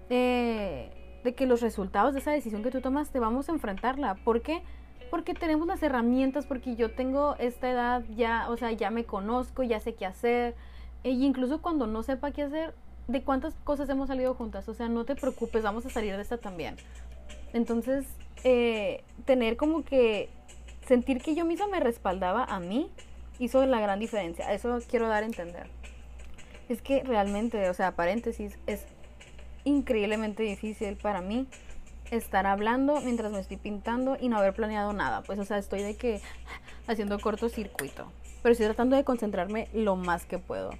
[0.09, 0.91] eh,
[1.23, 4.15] de que los resultados de esa decisión que tú tomaste, vamos a enfrentarla.
[4.15, 4.61] ¿Por qué?
[5.09, 9.63] Porque tenemos las herramientas, porque yo tengo esta edad ya, o sea, ya me conozco,
[9.63, 10.55] ya sé qué hacer,
[11.03, 12.73] e incluso cuando no sepa qué hacer,
[13.07, 16.21] de cuántas cosas hemos salido juntas, o sea, no te preocupes, vamos a salir de
[16.21, 16.75] esta también.
[17.55, 18.05] Entonces,
[18.43, 20.27] eh, tener como que
[20.85, 22.91] sentir que yo misma me respaldaba a mí
[23.39, 24.51] hizo la gran diferencia.
[24.51, 25.67] Eso quiero dar a entender.
[26.67, 28.85] Es que realmente, o sea, paréntesis, es
[29.63, 31.47] increíblemente difícil para mí
[32.11, 35.21] estar hablando mientras me estoy pintando y no haber planeado nada.
[35.21, 36.19] Pues, o sea, estoy de que
[36.87, 38.11] haciendo cortocircuito.
[38.43, 40.71] Pero estoy tratando de concentrarme lo más que puedo.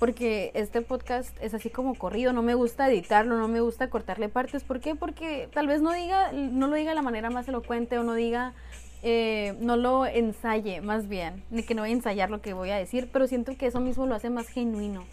[0.00, 4.28] Porque este podcast es así como corrido, no me gusta editarlo, no me gusta cortarle
[4.28, 4.64] partes.
[4.64, 4.96] ¿Por qué?
[4.96, 8.14] Porque tal vez no diga, no lo diga de la manera más elocuente o no
[8.14, 8.54] diga,
[9.02, 12.70] eh, no lo ensaye más bien, ni que no voy a ensayar lo que voy
[12.70, 15.04] a decir, pero siento que eso mismo lo hace más genuino.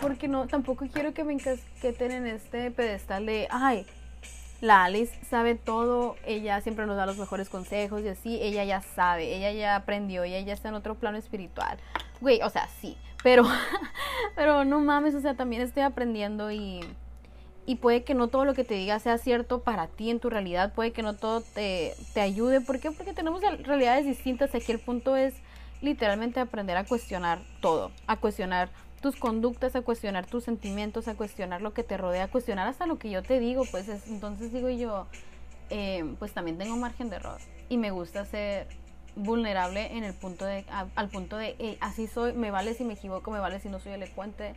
[0.00, 3.86] Porque no, tampoco quiero que me encasqueten en este pedestal de, ay,
[4.60, 8.82] la Alice sabe todo, ella siempre nos da los mejores consejos y así, ella ya
[8.82, 11.78] sabe, ella ya aprendió, ella ya está en otro plano espiritual.
[12.20, 13.44] Güey, o sea, sí, pero,
[14.34, 16.80] pero no mames, o sea, también estoy aprendiendo y,
[17.66, 20.30] y puede que no todo lo que te diga sea cierto para ti en tu
[20.30, 22.60] realidad, puede que no todo te, te ayude.
[22.60, 22.90] ¿Por qué?
[22.90, 24.54] Porque tenemos realidades distintas.
[24.54, 25.34] Aquí el punto es
[25.80, 31.62] literalmente aprender a cuestionar todo, a cuestionar tus conductas, a cuestionar tus sentimientos, a cuestionar
[31.62, 34.68] lo que te rodea, a cuestionar hasta lo que yo te digo, pues entonces digo
[34.70, 35.06] yo,
[35.70, 38.66] eh, pues también tengo margen de error y me gusta ser
[39.16, 43.30] vulnerable en el punto de, al punto de, así soy, me vale si me equivoco,
[43.30, 44.54] me vale si no soy elocuente,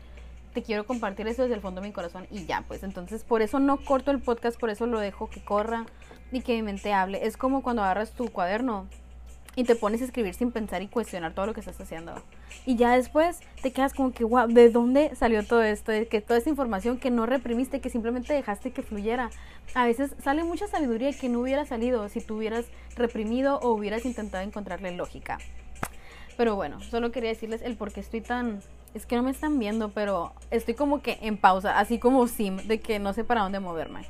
[0.54, 3.42] te quiero compartir eso desde el fondo de mi corazón y ya, pues entonces por
[3.42, 5.86] eso no corto el podcast, por eso lo dejo que corra
[6.32, 7.26] y que mi mente hable.
[7.26, 8.88] Es como cuando agarras tu cuaderno
[9.56, 12.14] y te pones a escribir sin pensar y cuestionar todo lo que estás haciendo.
[12.66, 15.92] Y ya después te quedas como que, wow, ¿de dónde salió todo esto?
[15.92, 19.30] De que toda esta información que no reprimiste, que simplemente dejaste que fluyera.
[19.74, 24.06] A veces sale mucha sabiduría que no hubiera salido si tú hubieras reprimido o hubieras
[24.06, 25.40] intentado encontrarle lógica.
[26.38, 28.62] Pero bueno, solo quería decirles el por qué estoy tan...
[28.94, 32.58] Es que no me están viendo, pero estoy como que en pausa, así como sim,
[32.58, 34.02] de que no sé para dónde moverme.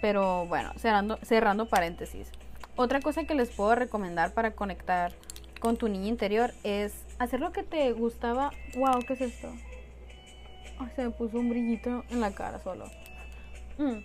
[0.00, 2.30] Pero bueno, cerrando, cerrando paréntesis.
[2.76, 5.12] Otra cosa que les puedo recomendar para conectar
[5.60, 8.50] con tu niña interior es hacer lo que te gustaba.
[8.76, 9.52] Wow, ¿qué es esto?
[10.94, 12.84] Se me puso un brillito en la cara solo.
[13.78, 14.04] Mm.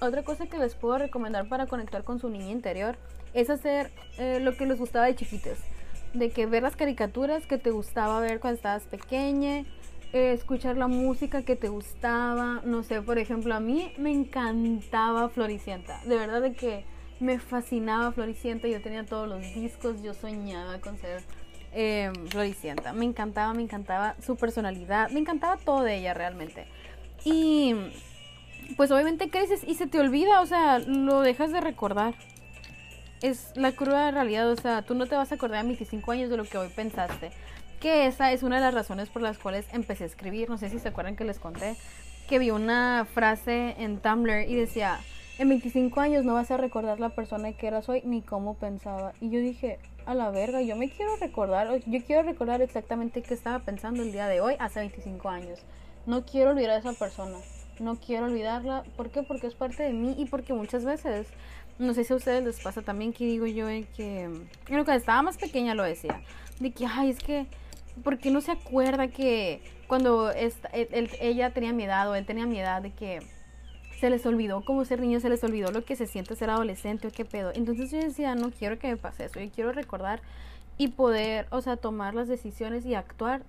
[0.00, 2.96] Otra cosa que les puedo recomendar para conectar con su niña interior
[3.34, 5.58] es hacer eh, lo que les gustaba de chiquitos.
[6.14, 9.64] De que ver las caricaturas que te gustaba ver cuando estabas pequeña,
[10.12, 12.62] eh, escuchar la música que te gustaba.
[12.64, 16.00] No sé, por ejemplo, a mí me encantaba Floricienta.
[16.04, 16.84] De verdad de que
[17.20, 21.22] me fascinaba Floricienta, yo tenía todos los discos, yo soñaba con ser
[21.72, 22.92] eh, Floricienta.
[22.92, 26.66] Me encantaba, me encantaba su personalidad, me encantaba todo de ella realmente.
[27.24, 27.74] Y
[28.76, 32.14] pues obviamente creces y se te olvida, o sea, lo dejas de recordar.
[33.22, 36.30] Es la cruda realidad, o sea, tú no te vas a acordar a 25 años
[36.30, 37.30] de lo que hoy pensaste.
[37.80, 40.48] Que esa es una de las razones por las cuales empecé a escribir.
[40.48, 41.76] No sé si se acuerdan que les conté
[42.30, 45.00] que vi una frase en Tumblr y decía,
[45.40, 49.14] en 25 años no vas a recordar la persona que eras hoy ni cómo pensaba.
[49.22, 53.32] Y yo dije, a la verga, yo me quiero recordar, yo quiero recordar exactamente qué
[53.32, 55.60] estaba pensando el día de hoy hace 25 años.
[56.04, 57.38] No quiero olvidar a esa persona,
[57.78, 58.84] no quiero olvidarla.
[58.98, 59.22] ¿Por qué?
[59.22, 61.26] Porque es parte de mí y porque muchas veces,
[61.78, 64.28] no sé si a ustedes les pasa también que digo yo que,
[64.66, 66.20] cuando estaba más pequeña lo decía,
[66.58, 67.46] de que, ay, es que,
[68.04, 72.60] ¿por qué no se acuerda que cuando ella tenía mi edad o él tenía mi
[72.60, 73.20] edad de que
[74.00, 77.08] se les olvidó cómo ser niño, se les olvidó lo que se siente ser adolescente
[77.08, 77.52] o qué pedo.
[77.54, 80.22] Entonces yo decía, no quiero que me pase eso, yo quiero recordar
[80.78, 83.42] y poder, o sea, tomar las decisiones y actuar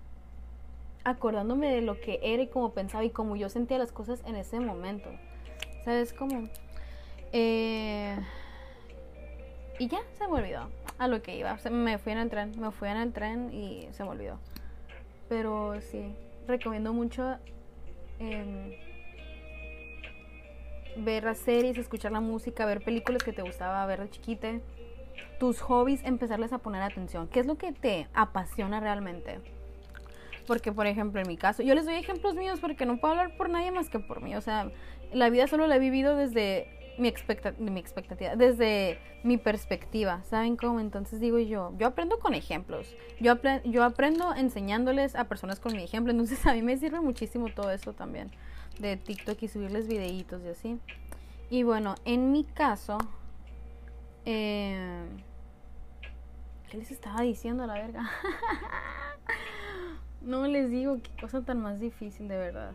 [1.05, 4.35] acordándome de lo que era y cómo pensaba y cómo yo sentía las cosas en
[4.35, 5.09] ese momento.
[5.85, 6.49] ¿Sabes cómo?
[7.31, 8.17] Eh,
[9.79, 11.57] y ya, se me olvidó a lo que iba.
[11.71, 14.37] me fui en el tren, me fui en el tren y se me olvidó.
[15.29, 16.13] Pero sí,
[16.45, 17.37] recomiendo mucho...
[18.19, 18.90] Eh,
[20.97, 24.62] ver las series, escuchar la música, ver películas que te gustaba ver de chiquite,
[25.39, 27.27] tus hobbies, empezarles a poner atención.
[27.27, 29.39] ¿Qué es lo que te apasiona realmente?
[30.47, 33.38] Porque, por ejemplo, en mi caso, yo les doy ejemplos míos porque no puedo hablar
[33.38, 34.36] por nadie más que por mí.
[34.36, 34.71] O sea,
[35.13, 37.13] la vida solo la he vivido desde mi,
[37.60, 40.80] mi expectativa, desde mi perspectiva, ¿saben cómo?
[40.80, 45.84] Entonces digo yo, yo aprendo con ejemplos, yo, yo aprendo enseñándoles a personas con mi
[45.84, 48.32] ejemplo, entonces a mí me sirve muchísimo todo eso también
[48.79, 50.79] de TikTok y subirles videitos y así.
[51.49, 52.97] Y bueno, en mi caso,
[54.25, 55.05] eh,
[56.69, 58.10] ¿qué les estaba diciendo a la verga?
[60.21, 62.73] no les digo qué cosa tan más difícil de verdad.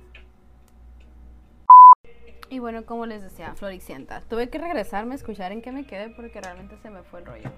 [2.49, 4.21] Y bueno, como les decía, Floricienta.
[4.21, 7.27] Tuve que regresarme a escuchar en qué me quedé porque realmente se me fue el
[7.27, 7.51] rollo.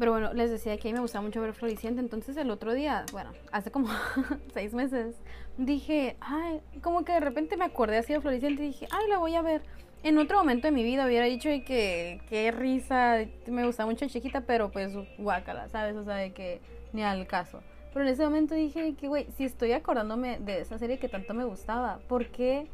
[0.00, 2.00] Pero bueno, les decía que a mí me gustaba mucho ver Floricienta.
[2.00, 3.88] Entonces el otro día, bueno, hace como
[4.54, 5.14] seis meses,
[5.58, 9.18] dije, ay, como que de repente me acordé así de Floricienta y dije, ay, la
[9.18, 9.62] voy a ver.
[10.02, 14.40] En otro momento de mi vida hubiera dicho que qué risa, me gustaba mucho chiquita,
[14.40, 15.94] pero pues guácala, ¿sabes?
[15.96, 16.62] O sea, de que
[16.94, 17.62] ni al caso.
[17.92, 21.34] Pero en ese momento dije que, güey, si estoy acordándome de esa serie que tanto
[21.34, 22.68] me gustaba, ¿por qué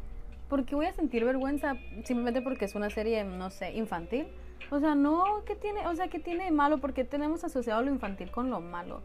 [0.49, 4.29] ¿por qué voy a sentir vergüenza simplemente porque es una serie, no sé, infantil?
[4.71, 6.79] O sea, no, ¿qué tiene, o sea, ¿qué tiene de malo?
[6.79, 9.01] Porque tenemos asociado lo infantil con lo malo.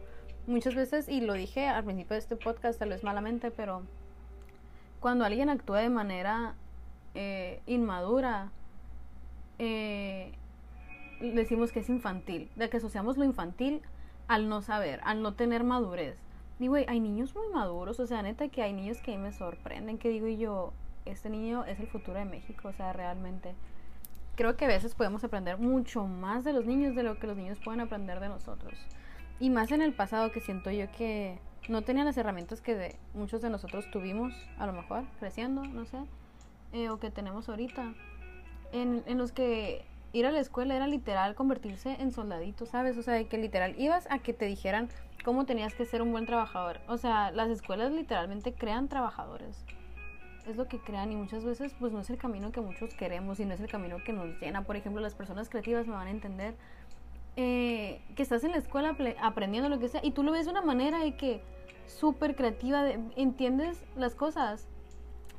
[0.47, 3.83] Muchas veces, y lo dije al principio de este podcast, tal vez malamente, pero
[4.99, 6.55] cuando alguien actúa de manera
[7.13, 8.51] eh, inmadura,
[9.59, 10.31] eh,
[11.21, 13.81] decimos que es infantil, de que asociamos lo infantil
[14.27, 16.17] al no saber, al no tener madurez.
[16.59, 19.97] Y güey, hay niños muy maduros, o sea, neta que hay niños que me sorprenden,
[19.97, 20.73] que digo yo,
[21.05, 23.55] este niño es el futuro de México, o sea, realmente.
[24.35, 27.35] Creo que a veces podemos aprender mucho más de los niños de lo que los
[27.35, 28.73] niños pueden aprender de nosotros.
[29.39, 33.41] Y más en el pasado que siento yo que no tenían las herramientas que muchos
[33.41, 35.97] de nosotros tuvimos, a lo mejor, creciendo, no sé,
[36.73, 37.93] eh, o que tenemos ahorita.
[38.71, 42.97] En, en los que ir a la escuela era literal convertirse en soldadito, ¿sabes?
[42.97, 44.89] O sea, de que literal ibas a que te dijeran
[45.25, 46.79] cómo tenías que ser un buen trabajador.
[46.87, 49.65] O sea, las escuelas literalmente crean trabajadores
[50.51, 53.39] es lo que crean y muchas veces pues no es el camino que muchos queremos
[53.39, 54.63] y no es el camino que nos llena.
[54.63, 56.55] Por ejemplo, las personas creativas me van a entender
[57.35, 60.51] eh, que estás en la escuela aprendiendo lo que sea y tú lo ves de
[60.51, 61.41] una manera de que
[61.87, 64.67] súper creativa, entiendes las cosas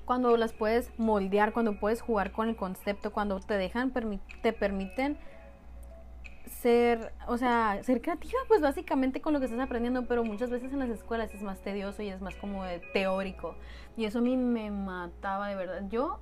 [0.05, 3.92] cuando las puedes moldear, cuando puedes jugar con el concepto, cuando te dejan,
[4.42, 5.18] te permiten
[6.61, 10.73] ser, o sea, ser creativa, pues básicamente con lo que estás aprendiendo, pero muchas veces
[10.73, 13.57] en las escuelas es más tedioso y es más como teórico.
[13.97, 15.83] Y eso a mí me mataba de verdad.
[15.91, 16.21] Yo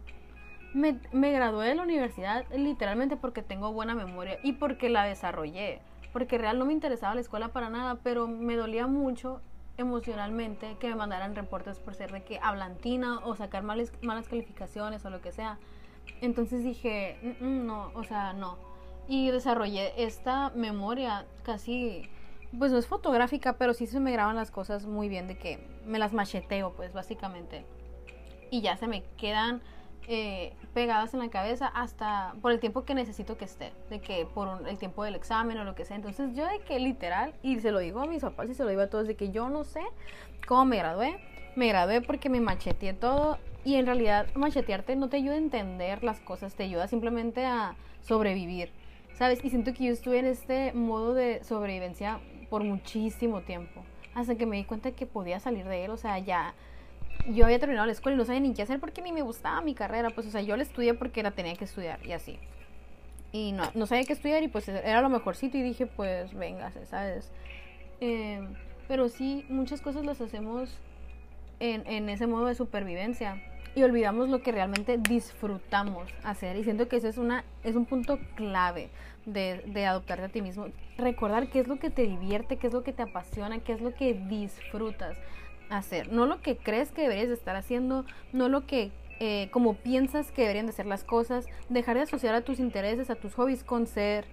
[0.73, 5.81] me, gradué de la universidad literalmente porque tengo buena memoria y porque la desarrollé.
[6.13, 9.41] Porque real no me interesaba la escuela para nada, pero me dolía mucho
[9.77, 15.05] emocionalmente que me mandaran reportes por ser de que hablantina o sacar malas, malas calificaciones
[15.05, 15.59] o lo que sea.
[16.21, 18.70] Entonces dije, mm, mm, no, o sea, no
[19.11, 22.09] y desarrollé esta memoria casi,
[22.57, 25.59] pues no es fotográfica, pero sí se me graban las cosas muy bien de que
[25.85, 27.67] me las macheteo, pues básicamente.
[28.53, 29.63] Y ya se me quedan
[30.07, 34.27] eh, pegadas en la cabeza hasta por el tiempo que necesito que esté, de que
[34.33, 35.97] por el tiempo del examen o lo que sea.
[35.97, 38.71] Entonces yo de que literal, y se lo digo a mis papás y se lo
[38.71, 39.83] digo a todos, de que yo no sé
[40.47, 41.19] cómo me gradué.
[41.57, 46.05] Me gradué porque me macheteé todo y en realidad machetearte no te ayuda a entender
[46.05, 48.71] las cosas, te ayuda simplemente a sobrevivir.
[49.21, 49.45] ¿Sabes?
[49.45, 54.47] Y siento que yo estuve en este modo de sobrevivencia por muchísimo tiempo, hasta que
[54.47, 56.55] me di cuenta que podía salir de él, o sea, ya
[57.29, 59.61] yo había terminado la escuela y no sabía ni qué hacer porque ni me gustaba
[59.61, 62.39] mi carrera, pues, o sea, yo la estudié porque la tenía que estudiar y así.
[63.31, 67.31] Y no, sabía qué estudiar y pues era lo mejorcito y dije, pues, venga, ¿sabes?
[68.01, 68.41] Eh,
[68.89, 70.79] pero sí, muchas cosas las hacemos
[71.61, 73.37] en, en ese modo de supervivencia
[73.75, 76.57] y olvidamos lo que realmente disfrutamos hacer.
[76.57, 78.91] Y siento que ese es, una, es un punto clave
[79.27, 80.67] de, de adoptarte a ti mismo.
[80.99, 83.81] Recordar qué es lo que te divierte, qué es lo que te apasiona, qué es
[83.81, 85.17] lo que disfrutas
[85.69, 86.13] hacer.
[86.13, 90.33] No lo que crees que deberías de estar haciendo, no lo que eh, como piensas
[90.33, 91.47] que deberían de ser las cosas.
[91.69, 94.25] Dejar de asociar a tus intereses, a tus hobbies con ser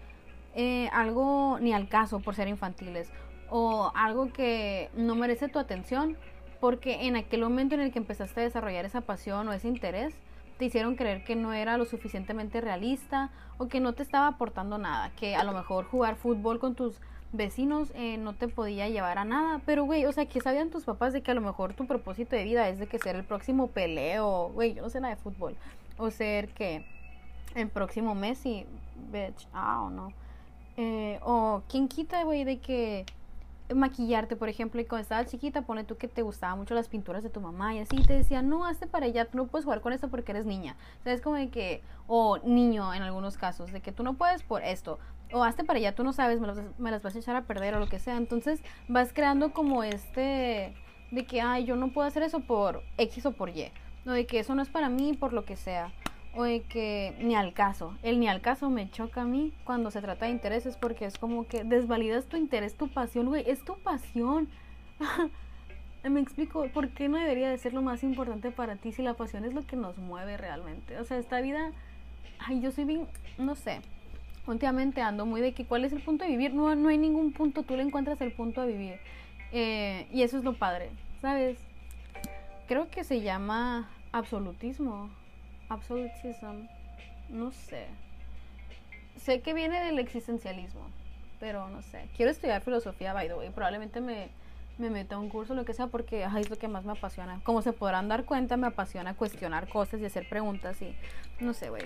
[0.56, 3.12] eh, algo ni al caso por ser infantiles
[3.50, 6.18] o algo que no merece tu atención
[6.60, 10.14] porque en aquel momento en el que empezaste a desarrollar esa pasión o ese interés,
[10.58, 14.78] te hicieron creer que no era lo suficientemente realista o que no te estaba aportando
[14.78, 17.00] nada, que a lo mejor jugar fútbol con tus
[17.32, 20.86] vecinos eh, no te podía llevar a nada, pero güey, o sea, ¿qué sabían tus
[20.86, 23.24] papás de que a lo mejor tu propósito de vida es de que ser el
[23.24, 25.56] próximo peleo, güey, yo no sé nada de fútbol,
[25.98, 26.86] o ser que
[27.56, 28.66] el próximo Messi,
[29.12, 30.14] bitch, ah, o no,
[31.24, 33.06] o quién quita, güey, de que
[33.76, 37.24] maquillarte, por ejemplo, y cuando estabas chiquita, pone tú que te gustaban mucho las pinturas
[37.24, 39.82] de tu mamá y así, te decía, no, hazte para allá, tú no puedes jugar
[39.82, 40.76] con esto porque eres niña.
[41.06, 44.64] O como de que, o niño en algunos casos, de que tú no puedes por
[44.64, 45.00] esto,
[45.34, 47.44] o hazte para allá, tú no sabes, me las, me las vas a echar a
[47.44, 48.18] perder o lo que sea.
[48.18, 50.74] Entonces vas creando como este,
[51.12, 53.72] de que, ay, yo no puedo hacer eso por X o por Y,
[54.06, 55.92] o de que eso no es para mí por lo que sea
[56.36, 57.96] o de que ni al caso.
[58.04, 61.18] El ni al caso me choca a mí cuando se trata de intereses porque es
[61.18, 64.48] como que desvalidas tu interés, tu pasión, güey, es tu pasión.
[66.10, 69.16] me explico, ¿por qué no debería de ser lo más importante para ti si la
[69.16, 70.98] pasión es lo que nos mueve realmente?
[71.00, 71.72] O sea, esta vida,
[72.40, 73.82] ay, yo soy bien, no sé,
[74.46, 77.34] últimamente ando muy de que cuál es el punto de vivir, no, no hay ningún
[77.34, 79.00] punto, tú le encuentras el punto de vivir.
[79.52, 80.90] Eh, y eso es lo padre,
[81.22, 81.58] ¿sabes?
[82.68, 85.10] Creo que se llama absolutismo
[85.70, 86.68] Absolutism,
[87.30, 87.88] no sé.
[89.18, 90.82] Sé que viene del existencialismo,
[91.40, 92.08] pero no sé.
[92.16, 93.50] Quiero estudiar filosofía, by the way.
[93.50, 94.30] Probablemente me,
[94.78, 97.42] me meta a un curso, lo que sea, porque es lo que más me apasiona.
[97.44, 100.96] Como se podrán dar cuenta, me apasiona cuestionar cosas y hacer preguntas y
[101.40, 101.84] no sé, güey.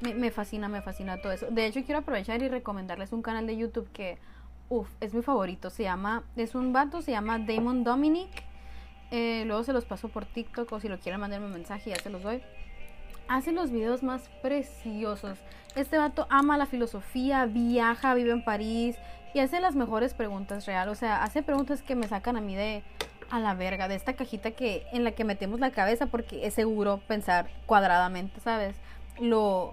[0.00, 1.46] Me, me, fascina, me fascina todo eso.
[1.50, 4.18] De hecho, quiero aprovechar y recomendarles un canal de YouTube que,
[4.68, 5.70] uff, es mi favorito.
[5.70, 8.30] Se llama, es un vato, se llama Damon Dominic.
[9.10, 11.96] Eh, luego se los paso por TikTok o si lo quieren mandarme un mensaje ya
[11.96, 12.42] se los doy.
[13.28, 15.38] Hace los videos más preciosos.
[15.74, 18.96] Este vato ama la filosofía, viaja, vive en París
[19.34, 20.88] y hace las mejores preguntas real.
[20.88, 22.82] O sea, hace preguntas que me sacan a mí de
[23.30, 26.52] a la verga, de esta cajita que en la que metemos la cabeza porque es
[26.52, 28.76] seguro pensar cuadradamente, ¿sabes?
[29.18, 29.72] Lo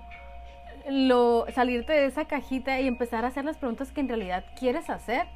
[0.89, 4.89] lo salirte de esa cajita y empezar a hacer las preguntas que en realidad quieres
[4.89, 5.27] hacer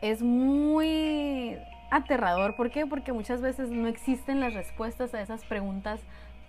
[0.00, 1.56] es muy
[1.90, 2.56] aterrador.
[2.56, 2.86] ¿Por qué?
[2.86, 6.00] Porque muchas veces no existen las respuestas a esas preguntas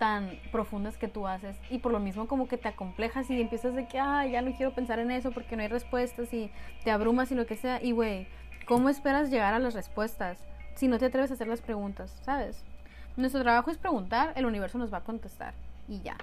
[0.03, 3.73] tan profundas que tú haces y por lo mismo como que te acomplejas y empiezas
[3.73, 6.51] de que, ah, ya no quiero pensar en eso porque no hay respuestas y
[6.83, 7.81] te abrumas y lo que sea.
[7.81, 8.27] Y güey,
[8.67, 10.37] ¿cómo esperas llegar a las respuestas
[10.75, 12.19] si no te atreves a hacer las preguntas?
[12.25, 12.65] ¿Sabes?
[13.15, 15.53] Nuestro trabajo es preguntar, el universo nos va a contestar
[15.87, 16.17] y ya.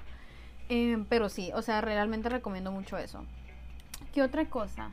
[0.69, 3.25] Eh, pero sí, o sea, realmente recomiendo mucho eso.
[4.13, 4.91] ¿Qué otra cosa?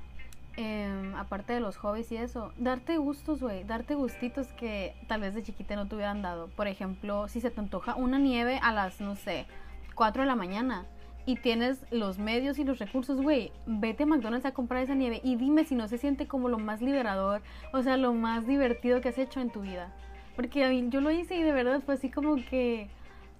[0.59, 5.35] Em, aparte de los hobbies y eso, darte gustos, güey, darte gustitos que tal vez
[5.35, 6.47] de chiquita no te hubieran dado.
[6.47, 9.45] Por ejemplo, si se te antoja una nieve a las, no sé,
[9.93, 10.85] 4 de la mañana
[11.27, 15.21] y tienes los medios y los recursos, güey, vete a McDonald's a comprar esa nieve
[15.23, 18.99] y dime si no se siente como lo más liberador, o sea, lo más divertido
[18.99, 19.93] que has hecho en tu vida.
[20.35, 22.89] Porque a mí, yo lo hice y de verdad fue así como que,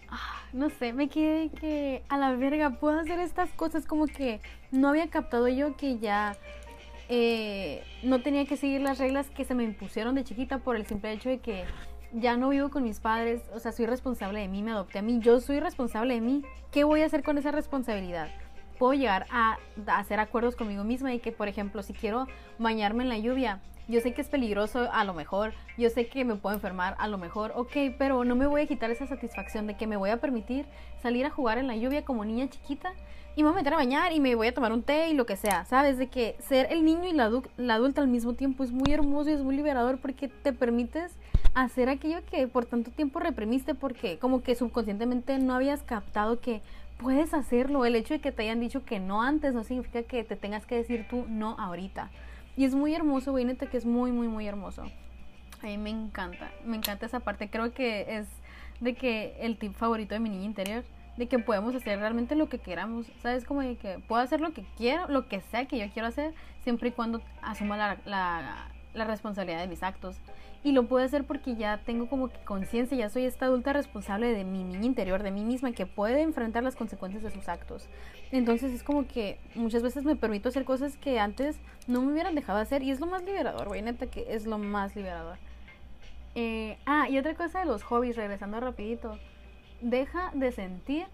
[0.10, 4.40] ah, no sé, me quedé que a la verga puedo hacer estas cosas como que
[4.72, 6.38] no había captado yo que ya
[7.10, 10.86] eh, no tenía que seguir las reglas que se me impusieron de chiquita por el
[10.86, 11.64] simple hecho de que
[12.14, 15.02] ya no vivo con mis padres, o sea, soy responsable de mí, me adopté a
[15.02, 16.44] mí, yo soy responsable de mí.
[16.72, 18.30] ¿Qué voy a hacer con esa responsabilidad?
[18.78, 22.28] Puedo llegar a, hacer acuerdos conmigo misma y que, por ejemplo, si quiero
[22.60, 26.26] bañarme en la lluvia, yo sé que es peligroso a lo mejor, yo sé que
[26.26, 29.66] me puedo enfermar a lo mejor, ok, pero no me voy a quitar esa satisfacción
[29.66, 30.66] de que me voy a permitir
[31.02, 32.94] salir a jugar en la lluvia como niña chiquita
[33.38, 35.14] y me voy a meter a bañar y me voy a tomar un té y
[35.14, 36.00] lo que sea, ¿sabes?
[36.00, 37.26] De que ser el niño y la,
[37.76, 41.14] adulta al mismo tiempo es muy hermoso y es muy liberador porque te permites
[41.54, 46.64] hacer aquello que por tanto tiempo reprimiste porque como que subconscientemente no habías captado que
[46.98, 47.86] puedes hacerlo.
[47.86, 50.66] El hecho de que te hayan dicho que no antes no significa que te tengas
[50.66, 52.10] que decir tú no ahorita.
[52.56, 54.82] Y es muy hermoso, güey, neta que es muy, muy, muy hermoso.
[55.62, 57.52] A mí me encanta, me encanta esa parte.
[57.52, 58.28] Creo que es
[58.80, 60.84] de que el tip favorito de mi niña interior
[61.18, 63.44] de que podemos hacer realmente lo que queramos, ¿sabes?
[63.44, 66.34] Como de que puedo hacer lo que quiero, lo que sea que yo quiero hacer,
[66.64, 70.18] siempre y cuando asuma la, la, responsabilidad de mis actos.
[70.64, 74.34] Y lo puedo hacer porque ya tengo como que conciencia, ya soy esta adulta responsable
[74.34, 77.88] de mi niña interior, de mí misma, que puede enfrentar las consecuencias de sus actos.
[78.32, 81.58] Entonces es como que muchas veces me permito hacer cosas que antes
[81.88, 84.58] no me hubieran dejado hacer y es lo más liberador, güey, neta que es lo
[84.58, 85.38] más liberador.
[86.36, 89.18] Eh, ah, y otra cosa de los hobbies, regresando rapidito
[89.82, 91.08] deja de sentir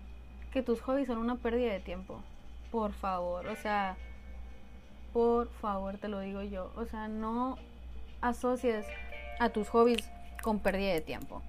[0.51, 2.21] que tus hobbies son una pérdida de tiempo.
[2.71, 3.97] Por favor, o sea,
[5.11, 6.71] por favor, te lo digo yo.
[6.75, 7.57] O sea, no
[8.21, 8.85] asocies
[9.39, 10.09] a tus hobbies
[10.41, 11.41] con pérdida de tiempo.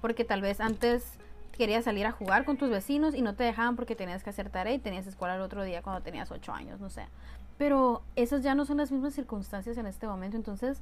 [0.00, 1.18] Porque tal vez antes
[1.52, 4.48] querías salir a jugar con tus vecinos y no te dejaban porque tenías que hacer
[4.48, 7.06] tarea y tenías escuela el otro día cuando tenías 8 años, no sé.
[7.58, 10.36] Pero esas ya no son las mismas circunstancias en este momento.
[10.36, 10.80] Entonces,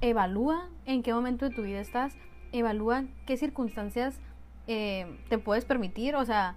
[0.00, 2.16] evalúa en qué momento de tu vida estás.
[2.52, 4.20] Evalúa qué circunstancias
[4.66, 6.56] eh, te puedes permitir, o sea,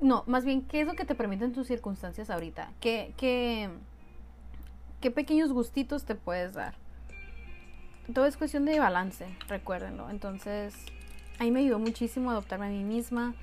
[0.00, 2.72] no, más bien, ¿qué es lo que te permiten tus circunstancias ahorita?
[2.80, 3.70] ¿Qué, qué,
[5.00, 6.74] qué pequeños gustitos te puedes dar?
[8.12, 10.10] Todo es cuestión de balance, recuérdenlo.
[10.10, 10.74] Entonces,
[11.38, 13.34] ahí me ayudó muchísimo a adoptarme a mí misma,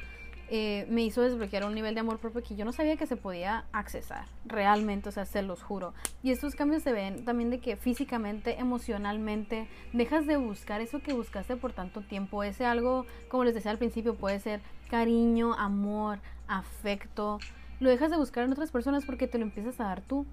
[0.54, 3.16] eh, me hizo desbloquear un nivel de amor propio que yo no sabía que se
[3.16, 5.94] podía accesar realmente, o sea, se los juro.
[6.24, 11.14] Y estos cambios se ven también de que físicamente, emocionalmente, dejas de buscar eso que
[11.14, 12.44] buscaste por tanto tiempo.
[12.44, 17.40] Ese algo, como les decía al principio, puede ser cariño, amor, afecto.
[17.80, 20.26] Lo dejas de buscar en otras personas porque te lo empiezas a dar tú.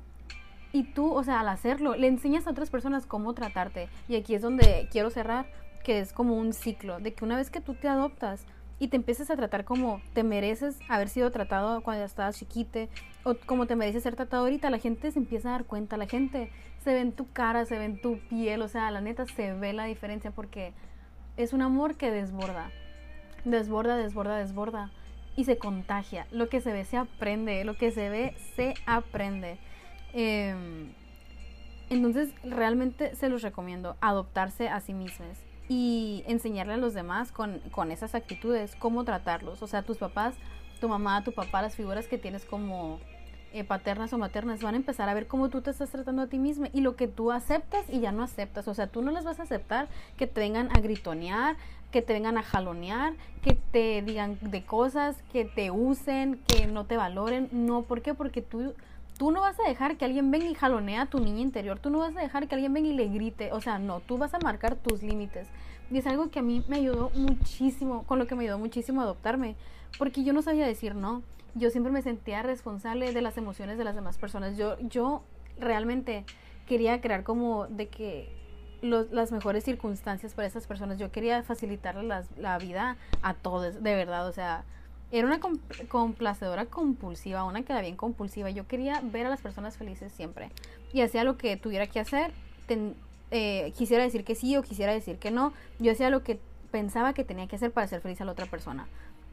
[0.72, 3.88] Y tú, o sea, al hacerlo, le enseñas a otras personas cómo tratarte.
[4.08, 5.46] Y aquí es donde quiero cerrar,
[5.84, 8.46] que es como un ciclo, de que una vez que tú te adoptas,
[8.78, 12.88] y te empiezas a tratar como te mereces haber sido tratado cuando estabas chiquite
[13.24, 16.06] o como te mereces ser tratado ahorita, la gente se empieza a dar cuenta, la
[16.06, 16.50] gente
[16.82, 19.52] se ve en tu cara, se ve en tu piel, o sea, la neta se
[19.54, 20.72] ve la diferencia porque
[21.36, 22.70] es un amor que desborda,
[23.44, 24.92] desborda, desborda, desborda
[25.36, 26.26] y se contagia.
[26.30, 29.58] Lo que se ve se aprende, lo que se ve se aprende.
[30.12, 30.92] Em,
[31.90, 37.60] entonces, realmente se los recomiendo, adoptarse a sí mismos y enseñarle a los demás con,
[37.70, 39.62] con esas actitudes cómo tratarlos.
[39.62, 40.34] O sea, tus papás,
[40.80, 42.98] tu mamá, tu papá, las figuras que tienes como
[43.52, 46.26] eh, paternas o maternas van a empezar a ver cómo tú te estás tratando a
[46.26, 48.68] ti misma y lo que tú aceptas y ya no aceptas.
[48.68, 51.56] O sea, tú no les vas a aceptar que te vengan a gritonear,
[51.90, 56.84] que te vengan a jalonear, que te digan de cosas, que te usen, que no
[56.84, 57.48] te valoren.
[57.50, 58.12] No, ¿por qué?
[58.12, 58.74] Porque tú
[59.18, 61.90] tú no vas a dejar que alguien venga y jalonee a tu niña interior, tú
[61.90, 64.32] no vas a dejar que alguien venga y le grite, o sea, no, tú vas
[64.32, 65.48] a marcar tus límites.
[65.90, 69.00] Y es algo que a mí me ayudó muchísimo, con lo que me ayudó muchísimo
[69.00, 69.56] a adoptarme,
[69.98, 71.22] porque yo no sabía decir no.
[71.54, 74.56] Yo siempre me sentía responsable de las emociones de las demás personas.
[74.56, 75.22] Yo, yo
[75.58, 76.24] realmente
[76.66, 78.38] quería crear como de que
[78.82, 80.98] las mejores circunstancias para esas personas.
[80.98, 84.28] Yo quería facilitarles la vida a todos, de verdad.
[84.28, 84.64] O sea,
[85.10, 85.40] era una
[85.88, 88.50] complacedora compulsiva, una que era bien compulsiva.
[88.50, 90.50] Yo quería ver a las personas felices siempre.
[90.92, 92.32] Y hacía lo que tuviera que hacer.
[93.30, 95.52] Eh, quisiera decir que sí o quisiera decir que no.
[95.78, 96.38] Yo hacía lo que
[96.70, 98.86] pensaba que tenía que hacer para ser feliz a la otra persona.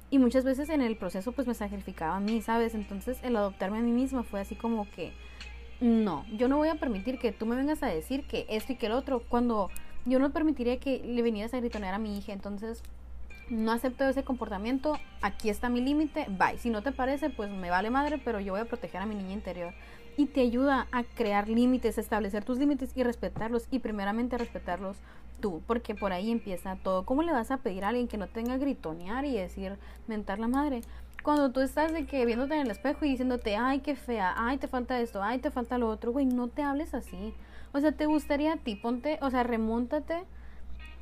[0.09, 2.73] Y muchas veces en el proceso pues me sacrificaba a mí, ¿sabes?
[2.75, 5.11] Entonces el adoptarme a mí misma fue así como que,
[5.81, 8.75] no, yo no voy a permitir que tú me vengas a decir que esto y
[8.77, 9.69] que el otro, cuando
[10.05, 12.31] yo no permitiría que le vinieras a gritonear a mi hija.
[12.31, 12.81] Entonces
[13.49, 16.57] no acepto ese comportamiento, aquí está mi límite, bye.
[16.57, 19.15] Si no te parece, pues me vale madre, pero yo voy a proteger a mi
[19.15, 19.73] niña interior.
[20.17, 23.67] Y te ayuda a crear límites, establecer tus límites y respetarlos.
[23.69, 24.97] Y primeramente respetarlos
[25.41, 27.05] tú, porque por ahí empieza todo.
[27.05, 29.77] ¿Cómo le vas a pedir a alguien que no tenga gritonear y decir
[30.07, 30.81] mentar la madre?
[31.21, 34.57] Cuando tú estás de que viéndote en el espejo y diciéndote, ay, qué fea, ay,
[34.57, 37.33] te falta esto, ay, te falta lo otro, güey, no te hables así.
[37.73, 40.23] O sea, te gustaría a ti, ponte, o sea, remóntate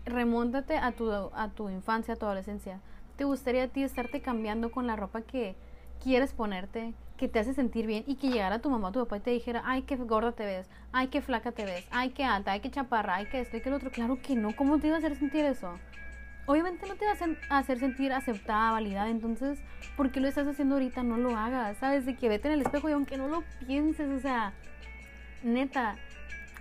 [0.06, 2.80] remóntate a tu, a tu infancia, a tu adolescencia.
[3.16, 5.56] ¿Te gustaría a ti estarte cambiando con la ropa que
[6.04, 9.18] quieres ponerte, que te hace sentir bien y que llegara tu mamá o tu papá
[9.18, 12.26] y te dijera, ay, qué gorda te ves, ay, qué flaca te ves, ay, qué
[12.26, 13.91] alta, ay, qué chaparra, ay, qué esto, y qué lo otro?
[13.91, 15.80] Claro que no, ¿cómo te iba a hacer sentir eso?
[16.45, 17.14] Obviamente no te va
[17.49, 19.60] a hacer sentir aceptada, validada, entonces,
[19.95, 21.04] ¿por qué lo estás haciendo ahorita?
[21.04, 22.06] No lo hagas, ¿sabes?
[22.06, 24.51] De que vete en el espejo y aunque no lo pienses, o sea,
[25.43, 25.95] neta,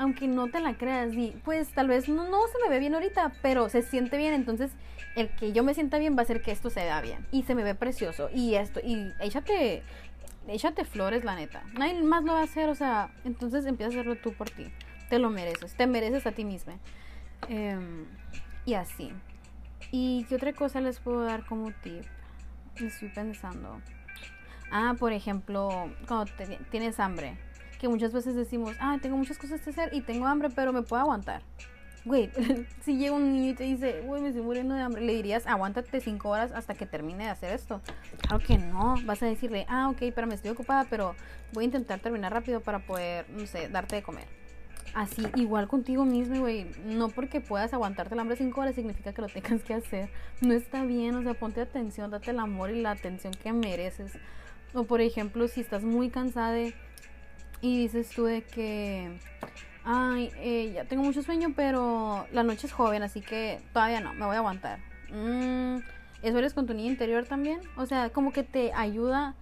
[0.02, 1.12] aunque no te la creas,
[1.44, 4.72] pues tal vez no, se me ve bien ahorita, pero se siente bien, entonces
[5.14, 7.44] el que yo me sienta bien va a hacer que esto se vea bien y
[7.44, 9.82] se me ve precioso y esto, y échate,
[10.48, 13.92] échate flores, la neta, nadie más lo va a hacer, o sea, entonces empieza a
[13.92, 14.72] hacerlo tú por ti,
[15.08, 16.74] te lo mereces, te mereces a ti misma.
[17.48, 18.06] Em,
[18.64, 19.12] y así.
[19.90, 22.04] ¿Y qué otra cosa les puedo dar como tip?
[22.76, 23.80] Estoy pensando.
[24.70, 26.32] Ah, por ejemplo, cuando
[26.70, 27.36] tienes hambre
[27.82, 30.82] que muchas veces decimos, ah, tengo muchas cosas que hacer y tengo hambre, pero me
[30.82, 31.42] puedo aguantar.
[32.04, 32.30] Güey,
[32.84, 35.48] si llega un niño y te dice, güey, me estoy muriendo de hambre, le dirías,
[35.48, 37.80] aguántate cinco horas hasta que termine de hacer esto.
[38.20, 41.16] Claro que no, vas a decirle, ah, ok, pero me estoy ocupada, pero
[41.52, 44.28] voy a intentar terminar rápido para poder, no sé, darte de comer.
[44.94, 46.70] Así, igual contigo mismo, güey.
[46.84, 50.08] No porque puedas aguantarte el hambre cinco horas significa que lo tengas que hacer.
[50.40, 54.12] No está bien, o sea, ponte atención, date el amor y la atención que mereces.
[54.72, 56.74] O por ejemplo, si estás muy cansada de
[57.62, 59.08] y dices tú de que,
[59.84, 64.12] ay, eh, ya tengo mucho sueño, pero la noche es joven, así que todavía no,
[64.12, 64.80] me voy a aguantar.
[65.10, 65.76] Mm,
[66.22, 67.60] ¿Eso eres con tu niña interior también?
[67.76, 69.34] O sea, como que te ayuda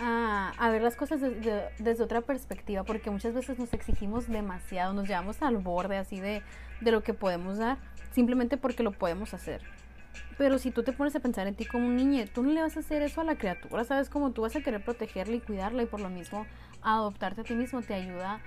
[0.00, 5.42] a, ver las cosas desde otra perspectiva, porque muchas veces nos exigimos demasiado, nos llevamos
[5.42, 6.42] al borde así de,
[6.80, 7.76] de lo que podemos dar,
[8.12, 9.60] simplemente porque lo podemos hacer.
[10.38, 12.60] Pero si tú te pones a pensar en ti como un niño, tú no le
[12.60, 14.10] vas a hacer eso a la criatura, ¿sabes?
[14.10, 16.46] Como tú vas a querer protegerla y cuidarla y por lo mismo
[16.94, 18.40] adoptarte a ti mismo te ayuda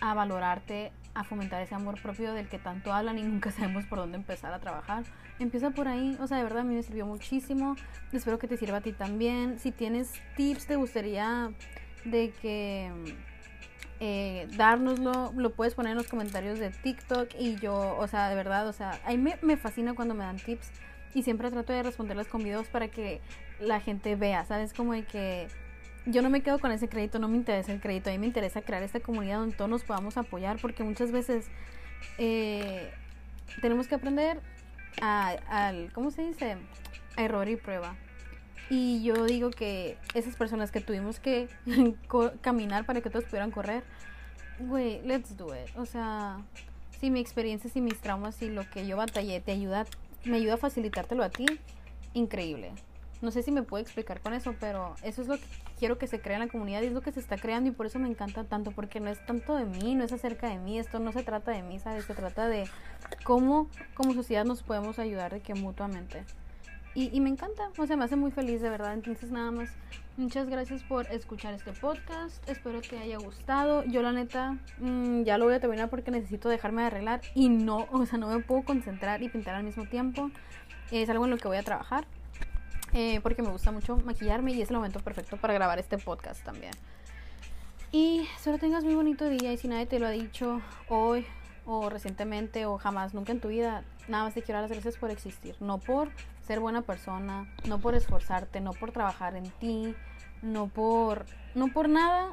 [0.00, 3.98] a valorarte, a fomentar ese amor propio del que tanto hablan y nunca sabemos por
[3.98, 5.04] dónde empezar a trabajar.
[5.38, 7.76] Empieza por ahí, o sea, de verdad a mí me sirvió muchísimo.
[8.12, 9.58] Espero que te sirva a ti también.
[9.58, 11.50] Si tienes tips, te gustaría
[12.04, 12.92] de que
[13.98, 18.36] eh, dárnoslo, lo puedes poner en los comentarios de TikTok y yo, o sea, de
[18.36, 20.70] verdad, o sea, a mí me, me fascina cuando me dan tips
[21.14, 23.20] y siempre trato de responderles con videos para que
[23.58, 24.72] la gente vea, ¿sabes?
[24.72, 25.48] Como de que
[26.06, 28.26] yo no me quedo con ese crédito, no me interesa el crédito, a mí me
[28.26, 31.46] interesa crear esta comunidad donde todos nos podamos apoyar porque muchas veces
[32.18, 32.90] eh,
[33.60, 34.40] tenemos que aprender
[35.00, 36.56] a, al, ¿cómo se dice?
[37.16, 37.96] Error y prueba.
[38.70, 41.48] Y yo digo que esas personas que tuvimos que
[42.40, 43.82] caminar para que todos pudieran correr,
[44.60, 45.76] güey, let's do it.
[45.76, 46.38] O sea,
[47.00, 49.86] si mi experiencia, si mis traumas, y lo que yo batallé te ayuda,
[50.24, 51.46] me ayuda a facilitártelo a ti,
[52.14, 52.72] increíble.
[53.20, 55.44] No sé si me puedo explicar con eso, pero eso es lo que
[55.78, 57.72] quiero que se crea en la comunidad y es lo que se está creando y
[57.72, 60.58] por eso me encanta tanto, porque no es tanto de mí, no es acerca de
[60.58, 62.04] mí, esto no se trata de mí, ¿sabes?
[62.06, 62.64] Se trata de
[63.24, 66.24] cómo como sociedad nos podemos ayudar de que mutuamente.
[66.92, 68.94] Y, me encanta, o sea, me hace muy feliz de verdad.
[68.94, 69.70] Entonces nada más,
[70.16, 73.84] muchas gracias por escuchar este podcast, espero te haya gustado.
[73.84, 77.48] Yo la neta mmm, ya lo voy a terminar porque necesito dejarme de arreglar y
[77.48, 80.30] no, o sea, no me puedo concentrar y pintar al mismo tiempo.
[80.90, 82.06] Es algo en lo que voy a trabajar.
[82.92, 86.44] Eh, porque me gusta mucho maquillarme y es el momento perfecto para grabar este podcast
[86.44, 86.72] también.
[87.92, 91.26] Y solo tengas muy bonito día y si nadie te lo ha dicho hoy
[91.66, 94.96] o recientemente o jamás, nunca en tu vida, nada más te quiero dar las gracias
[94.96, 95.56] por existir.
[95.60, 96.10] No por
[96.46, 99.94] ser buena persona, no por esforzarte, no por trabajar en ti,
[100.42, 102.28] no por, no por nada,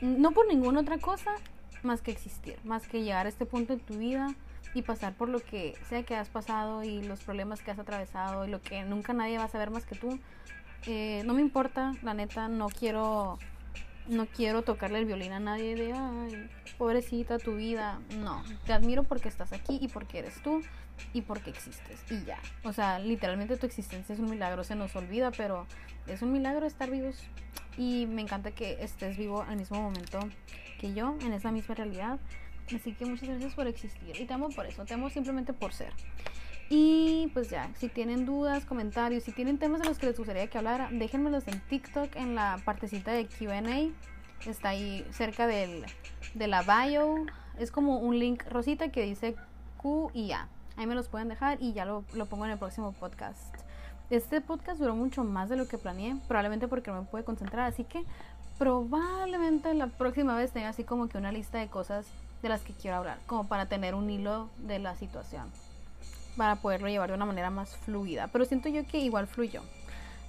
[0.00, 1.34] no por ninguna otra cosa
[1.82, 4.34] más que existir, más que llegar a este punto en tu vida
[4.76, 8.44] y pasar por lo que sea que has pasado y los problemas que has atravesado
[8.44, 10.20] y lo que nunca nadie va a saber más que tú.
[10.86, 13.38] Eh, no me importa, la neta, no quiero
[14.06, 18.00] no quiero tocarle el violín a nadie de, ay, pobrecita tu vida.
[18.18, 20.60] No, te admiro porque estás aquí y porque eres tú
[21.14, 22.04] y porque existes.
[22.10, 22.38] Y ya.
[22.62, 25.66] O sea, literalmente tu existencia es un milagro, se nos olvida, pero
[26.06, 27.16] es un milagro estar vivos.
[27.78, 30.20] Y me encanta que estés vivo al mismo momento
[30.78, 32.20] que yo, en esa misma realidad.
[32.74, 34.20] Así que muchas gracias por existir.
[34.20, 35.92] Y te amo por eso, te amo simplemente por ser.
[36.68, 40.48] Y pues ya, si tienen dudas, comentarios, si tienen temas de los que les gustaría
[40.48, 43.90] que hablara, déjenmelos en TikTok en la partecita de QA.
[44.50, 45.84] Está ahí cerca del,
[46.34, 47.26] de la bio.
[47.58, 49.36] Es como un link rosita que dice
[49.76, 50.48] Q y A.
[50.76, 53.54] Ahí me los pueden dejar y ya lo, lo pongo en el próximo podcast.
[54.10, 57.66] Este podcast duró mucho más de lo que planeé, probablemente porque no me pude concentrar,
[57.66, 58.04] así que
[58.58, 62.06] probablemente la próxima vez tenga así como que una lista de cosas
[62.46, 65.50] de las que quiero hablar, como para tener un hilo de la situación
[66.36, 68.28] para poderlo llevar de una manera más fluida.
[68.28, 69.62] Pero siento yo que igual fluyó.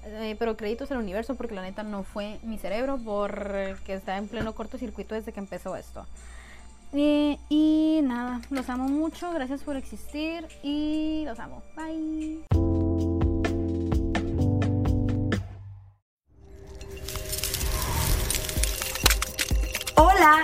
[0.05, 4.27] Eh, pero créditos al universo porque la neta no fue mi cerebro porque está en
[4.27, 6.05] pleno cortocircuito desde que empezó esto.
[6.93, 11.61] Eh, y nada, los amo mucho, gracias por existir y los amo.
[11.75, 12.66] Bye.